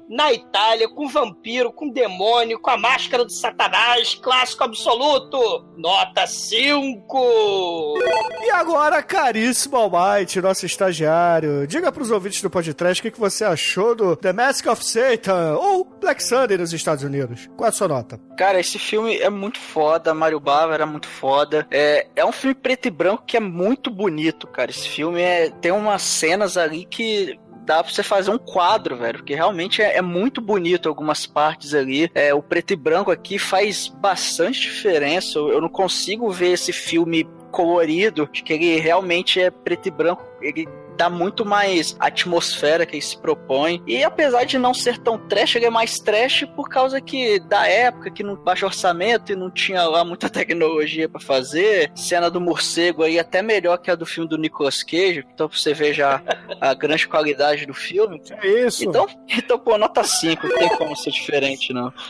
[0.09, 5.65] na Itália, com vampiro, com demônio, com a máscara do Satanás, clássico absoluto.
[5.77, 7.99] Nota 5.
[8.43, 13.21] E agora, caríssimo Almighty, nosso estagiário, diga para os ouvintes do podcast o que, que
[13.21, 17.49] você achou do The Mask of Satan ou Black Sunday nos Estados Unidos.
[17.57, 18.21] Qual é a sua nota?
[18.37, 21.67] Cara, esse filme é muito foda, Mario Bava era muito foda.
[21.71, 24.71] É, é um filme preto e branco que é muito bonito, cara.
[24.71, 27.39] Esse filme é, tem umas cenas ali que
[27.69, 31.75] dá pra você fazer um quadro, velho, porque realmente é, é muito bonito algumas partes
[31.75, 32.11] ali.
[32.15, 35.39] É, o preto e branco aqui faz bastante diferença.
[35.39, 40.25] Eu, eu não consigo ver esse filme colorido, que ele realmente é preto e branco.
[40.41, 40.67] Ele
[40.99, 43.81] dá muito mais atmosfera que ele se propõe.
[43.87, 47.67] E apesar de não ser tão trash, ele é mais trash por causa que da
[47.69, 51.93] época que não baixo orçamento e não tinha lá muita tecnologia pra fazer.
[51.95, 55.73] Cena do morcego aí até melhor que a do filme do Nicolas Cage, então você
[55.73, 56.21] ver já
[56.61, 58.21] a grande qualidade do filme.
[58.43, 58.85] É isso.
[58.85, 61.93] Então, então pô, nota 5, não tem como ser diferente não.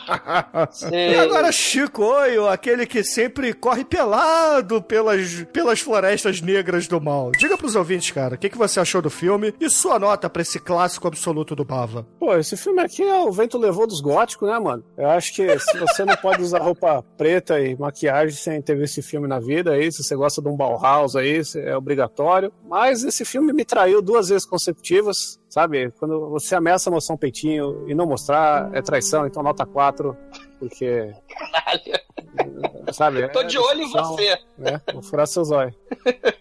[0.90, 7.32] E agora, Chico Oio, aquele que sempre corre pelado pelas, pelas florestas negras do mal.
[7.32, 10.30] Diga pros ouvintes, cara, o que, que você você achou do filme e sua nota
[10.30, 12.06] pra esse clássico absoluto do Bava.
[12.18, 14.84] Pô, esse filme aqui é o vento levou dos góticos, né, mano?
[14.96, 18.98] Eu acho que se você não pode usar roupa preta e maquiagem sem ter visto
[18.98, 22.52] esse filme na vida, aí, se você gosta de um Bauhaus aí, é obrigatório.
[22.68, 25.90] Mas esse filme me traiu duas vezes consecutivas, sabe?
[25.98, 30.16] Quando você ameaça mostrar um peitinho e não mostrar, é traição, então nota 4,
[30.58, 31.12] porque.
[31.28, 32.77] Caralho.
[32.92, 33.28] Sabe?
[33.28, 34.38] Tô de olho em você.
[34.56, 34.80] Né?
[34.92, 35.74] Vou furar seus olhos.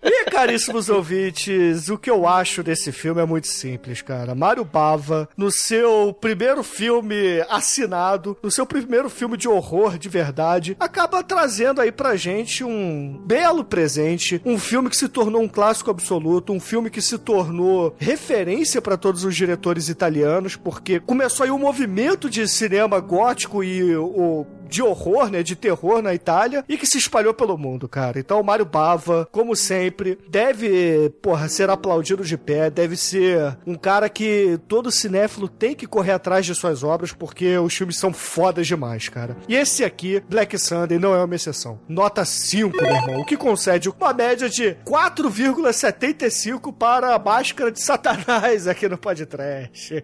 [0.03, 4.33] E, caríssimos ouvintes, o que eu acho desse filme é muito simples, cara.
[4.33, 10.75] Mário Bava, no seu primeiro filme assinado, no seu primeiro filme de horror de verdade,
[10.79, 15.91] acaba trazendo aí pra gente um belo presente, um filme que se tornou um clássico
[15.91, 21.51] absoluto, um filme que se tornou referência pra todos os diretores italianos, porque começou aí
[21.51, 26.36] o movimento de cinema gótico e o de horror, né, de terror na Itália
[26.67, 28.19] e que se espalhou pelo mundo, cara.
[28.19, 33.75] Então o Mário Bava, como sempre, deve, porra, ser aplaudido de pé, deve ser um
[33.75, 38.13] cara que todo cinéfilo tem que correr atrás de suas obras porque os filmes são
[38.13, 39.35] fodas demais, cara.
[39.47, 41.79] E esse aqui, Black Sunday, não é uma exceção.
[41.87, 47.81] Nota 5, meu irmão, o que concede uma média de 4,75 para a máscara de
[47.81, 50.03] Satanás aqui no podcast.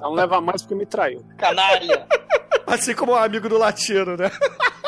[0.00, 1.24] Não leva mais porque me traiu.
[1.36, 2.06] Canalha.
[2.66, 4.30] Assim como o amigo do latino, né?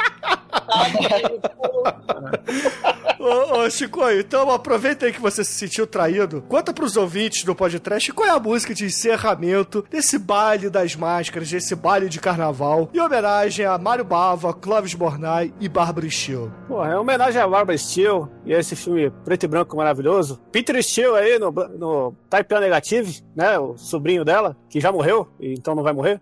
[3.19, 6.43] ô, ô, Chico, então aproveita aí que você se sentiu traído.
[6.49, 11.51] Conta pros ouvintes do podcast qual é a música de encerramento desse baile das máscaras,
[11.51, 16.51] desse baile de carnaval, em homenagem a Mário Bava, Clóvis Bornai e Bárbara Steele.
[16.69, 20.41] Pô, é homenagem a Barbara Steele e a esse filme preto e branco maravilhoso.
[20.51, 23.59] Peter Steele aí no, no Type A Negative, né?
[23.59, 26.21] O sobrinho dela, que já morreu, e então não vai morrer,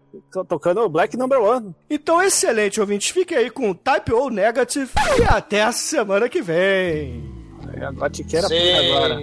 [0.48, 1.74] tocando o Black Number One.
[1.89, 3.10] Então, excelente, ouvintes.
[3.10, 7.22] Fiquem aí com Type O Negative e até a semana que vem.
[7.74, 8.90] É a gotiqueira Sei.
[8.90, 9.20] agora.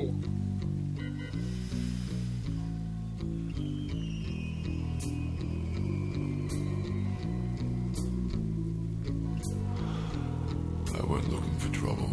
[10.94, 12.10] I went looking for trouble.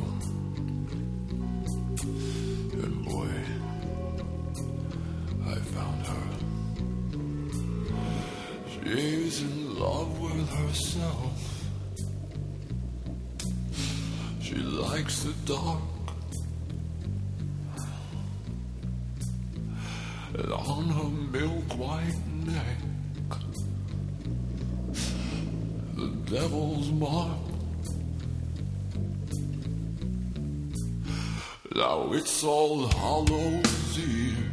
[2.73, 3.29] And boy,
[5.47, 6.27] I found her.
[8.73, 11.54] She's in love with herself.
[14.55, 15.83] She likes the dark.
[20.35, 22.15] And on her milk white
[22.47, 22.79] neck,
[25.97, 27.39] the devil's mark.
[31.75, 34.51] Now it's all Hallows Eve.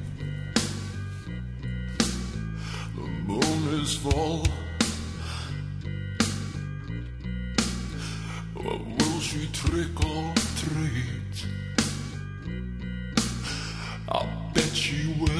[2.95, 4.47] The moon is full.
[9.31, 11.45] She trick or treat?
[14.09, 15.30] I bet she will.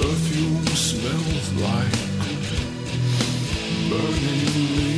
[0.00, 1.92] Perfume smells like
[3.88, 4.93] burning leaves.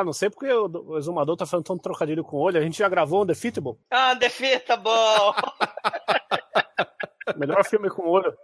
[0.00, 2.58] Ah, não sei porque o, exumador tá falando tanto trocadilho com o olho.
[2.58, 3.76] A gente já gravou um Defeatable.
[3.90, 5.34] Ah, defeita, bom.
[7.36, 8.36] Melhor filme com olho.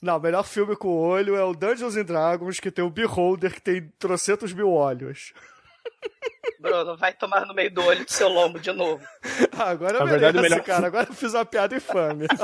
[0.00, 3.54] Não, o melhor filme com olho é o Dungeons and Dragons, que tem o Beholder,
[3.54, 5.32] que tem trocentos mil olhos.
[6.58, 9.04] Bruno, vai tomar no meio do olho do seu lombo de novo.
[9.58, 10.86] Agora eu Na mereço, o melhor- cara.
[10.88, 12.26] Agora eu fiz uma piada infame.